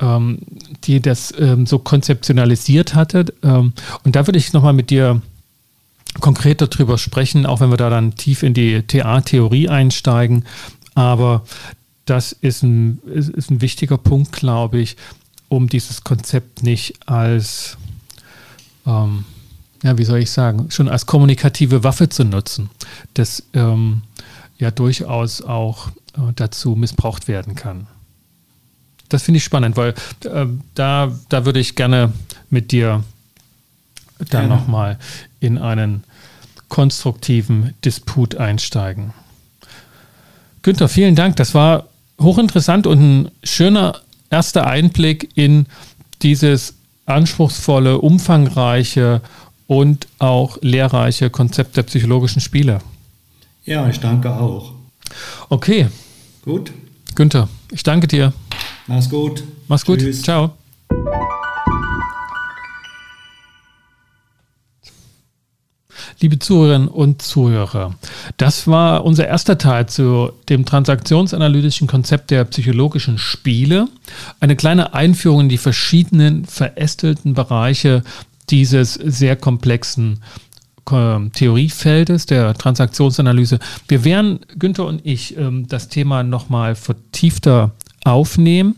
ähm, 0.00 0.38
die 0.84 1.00
das 1.00 1.32
ähm, 1.38 1.66
so 1.66 1.78
konzeptionalisiert 1.78 2.94
hatte. 2.94 3.26
Ähm, 3.42 3.72
und 4.04 4.16
da 4.16 4.26
würde 4.26 4.38
ich 4.38 4.52
nochmal 4.52 4.72
mit 4.72 4.90
dir 4.90 5.20
konkreter 6.20 6.66
drüber 6.66 6.98
sprechen, 6.98 7.46
auch 7.46 7.60
wenn 7.60 7.70
wir 7.70 7.76
da 7.76 7.90
dann 7.90 8.16
tief 8.16 8.42
in 8.42 8.54
die 8.54 8.82
TA-Theorie 8.82 9.68
einsteigen. 9.68 10.44
Aber 10.94 11.44
das 12.06 12.32
ist 12.32 12.62
ein, 12.62 12.98
ist, 13.06 13.28
ist 13.28 13.50
ein 13.50 13.60
wichtiger 13.60 13.98
Punkt, 13.98 14.32
glaube 14.32 14.78
ich, 14.78 14.96
um 15.48 15.68
dieses 15.68 16.02
Konzept 16.02 16.62
nicht 16.62 16.94
als, 17.06 17.76
ähm, 18.88 19.24
ja, 19.84 19.96
wie 19.96 20.04
soll 20.04 20.18
ich 20.18 20.30
sagen, 20.32 20.70
schon 20.70 20.88
als 20.88 21.06
kommunikative 21.06 21.84
Waffe 21.84 22.08
zu 22.08 22.24
nutzen, 22.24 22.70
das 23.14 23.44
ähm, 23.54 24.02
ja 24.58 24.72
durchaus 24.72 25.42
auch 25.42 25.88
äh, 26.14 26.32
dazu 26.34 26.74
missbraucht 26.74 27.28
werden 27.28 27.54
kann 27.54 27.86
das 29.08 29.22
finde 29.22 29.38
ich 29.38 29.44
spannend, 29.44 29.76
weil 29.76 29.94
äh, 30.24 30.46
da, 30.74 31.12
da 31.28 31.44
würde 31.44 31.60
ich 31.60 31.74
gerne 31.74 32.12
mit 32.50 32.72
dir 32.72 33.02
dann 34.30 34.48
nochmal 34.48 34.98
in 35.40 35.58
einen 35.58 36.04
konstruktiven 36.68 37.74
Disput 37.84 38.36
einsteigen. 38.36 39.12
Günther, 40.62 40.88
vielen 40.88 41.14
Dank. 41.14 41.36
Das 41.36 41.54
war 41.54 41.86
hochinteressant 42.20 42.86
und 42.86 43.00
ein 43.00 43.30
schöner 43.44 44.00
erster 44.28 44.66
Einblick 44.66 45.30
in 45.34 45.66
dieses 46.22 46.74
anspruchsvolle, 47.08 47.98
umfangreiche 47.98 49.20
und 49.66 50.06
auch 50.18 50.58
lehrreiche 50.60 51.30
Konzept 51.30 51.76
der 51.76 51.82
psychologischen 51.84 52.40
Spiele. 52.40 52.80
Ja, 53.64 53.88
ich 53.88 54.00
danke 54.00 54.34
auch. 54.34 54.72
Okay. 55.48 55.88
Gut. 56.42 56.72
Günther, 57.14 57.48
ich 57.70 57.82
danke 57.82 58.06
dir. 58.06 58.32
Mach's 58.86 59.10
gut. 59.10 59.42
Mach's 59.66 59.84
gut. 59.84 60.00
Tschüss. 60.00 60.22
Ciao. 60.22 60.52
Liebe 66.20 66.38
Zuhörerinnen 66.38 66.88
und 66.88 67.22
Zuhörer, 67.22 67.94
das 68.36 68.66
war 68.66 69.04
unser 69.04 69.26
erster 69.26 69.58
Teil 69.58 69.86
zu 69.86 70.30
dem 70.48 70.64
transaktionsanalytischen 70.64 71.86
Konzept 71.86 72.30
der 72.30 72.44
psychologischen 72.44 73.18
Spiele. 73.18 73.88
Eine 74.40 74.56
kleine 74.56 74.94
Einführung 74.94 75.42
in 75.42 75.48
die 75.48 75.58
verschiedenen 75.58 76.44
verästelten 76.44 77.34
Bereiche 77.34 78.02
dieses 78.50 78.94
sehr 78.94 79.36
komplexen 79.36 80.20
ähm, 80.90 81.32
Theoriefeldes 81.32 82.26
der 82.26 82.54
Transaktionsanalyse. 82.54 83.58
Wir 83.88 84.04
werden, 84.04 84.40
Günther 84.58 84.86
und 84.86 85.04
ich, 85.04 85.36
ähm, 85.36 85.66
das 85.68 85.88
Thema 85.88 86.22
nochmal 86.22 86.74
vertiefter 86.74 87.72
aufnehmen 88.04 88.76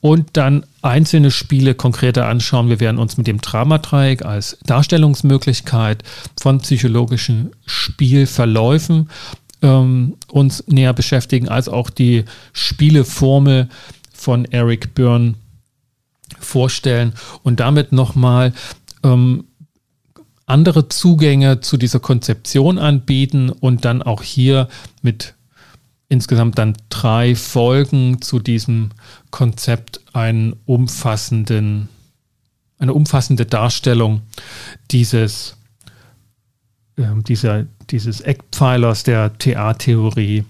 und 0.00 0.30
dann 0.32 0.64
einzelne 0.82 1.30
Spiele 1.30 1.74
konkreter 1.74 2.26
anschauen. 2.26 2.68
Wir 2.68 2.80
werden 2.80 2.98
uns 2.98 3.16
mit 3.16 3.26
dem 3.26 3.40
Dramadreieck 3.40 4.24
als 4.24 4.58
Darstellungsmöglichkeit 4.66 6.02
von 6.40 6.58
psychologischen 6.58 7.50
Spielverläufen 7.66 9.08
ähm, 9.62 10.16
uns 10.28 10.64
näher 10.66 10.92
beschäftigen, 10.92 11.48
als 11.48 11.68
auch 11.68 11.90
die 11.90 12.24
Spieleformel 12.52 13.68
von 14.12 14.44
Eric 14.46 14.94
Byrne 14.94 15.34
vorstellen 16.38 17.12
und 17.42 17.60
damit 17.60 17.92
nochmal 17.92 18.52
ähm, 19.04 19.44
andere 20.46 20.88
Zugänge 20.88 21.60
zu 21.60 21.76
dieser 21.76 22.00
Konzeption 22.00 22.78
anbieten 22.78 23.50
und 23.50 23.84
dann 23.84 24.02
auch 24.02 24.22
hier 24.22 24.68
mit 25.00 25.34
insgesamt 26.12 26.58
dann 26.58 26.76
drei 26.90 27.34
Folgen 27.34 28.20
zu 28.20 28.38
diesem 28.38 28.90
Konzept 29.30 30.02
einen 30.12 30.54
umfassenden, 30.66 31.88
eine 32.78 32.92
umfassende 32.92 33.46
Darstellung 33.46 34.20
dieses, 34.90 35.56
äh, 36.98 37.04
dieser, 37.26 37.64
dieses 37.88 38.20
Eckpfeilers 38.20 39.04
der 39.04 39.38
TA-Theorie 39.38 40.44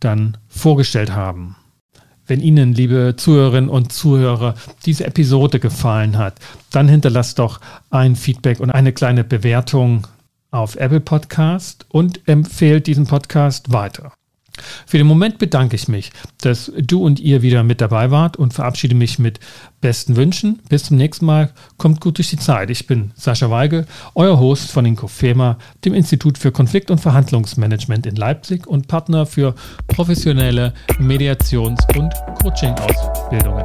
dann 0.00 0.38
vorgestellt 0.48 1.12
haben. 1.12 1.56
Wenn 2.26 2.40
Ihnen, 2.40 2.72
liebe 2.72 3.14
Zuhörerinnen 3.16 3.68
und 3.68 3.92
Zuhörer, 3.92 4.54
diese 4.86 5.04
Episode 5.04 5.60
gefallen 5.60 6.16
hat, 6.16 6.36
dann 6.70 6.88
hinterlasst 6.88 7.38
doch 7.38 7.60
ein 7.90 8.16
Feedback 8.16 8.58
und 8.60 8.70
eine 8.70 8.94
kleine 8.94 9.22
Bewertung 9.22 10.06
auf 10.50 10.76
Apple 10.76 11.00
Podcast 11.00 11.84
und 11.90 12.26
empfehlt 12.26 12.86
diesen 12.86 13.06
Podcast 13.06 13.70
weiter. 13.70 14.17
Für 14.86 14.98
den 14.98 15.06
Moment 15.06 15.38
bedanke 15.38 15.76
ich 15.76 15.88
mich, 15.88 16.12
dass 16.40 16.72
du 16.78 17.04
und 17.04 17.20
ihr 17.20 17.42
wieder 17.42 17.62
mit 17.62 17.80
dabei 17.80 18.10
wart 18.10 18.36
und 18.36 18.54
verabschiede 18.54 18.94
mich 18.94 19.18
mit 19.18 19.40
besten 19.80 20.16
Wünschen. 20.16 20.60
Bis 20.68 20.84
zum 20.84 20.96
nächsten 20.96 21.26
Mal. 21.26 21.52
Kommt 21.76 22.00
gut 22.00 22.18
durch 22.18 22.30
die 22.30 22.36
Zeit. 22.36 22.70
Ich 22.70 22.86
bin 22.86 23.12
Sascha 23.14 23.50
Weigel, 23.50 23.86
euer 24.14 24.38
Host 24.38 24.70
von 24.70 24.84
Inkofema, 24.84 25.58
dem 25.84 25.94
Institut 25.94 26.38
für 26.38 26.52
Konflikt- 26.52 26.90
und 26.90 26.98
Verhandlungsmanagement 26.98 28.06
in 28.06 28.16
Leipzig 28.16 28.66
und 28.66 28.88
Partner 28.88 29.26
für 29.26 29.54
professionelle 29.86 30.74
Mediations- 30.98 31.86
und 31.96 32.12
Coaching-Ausbildungen. 32.42 33.64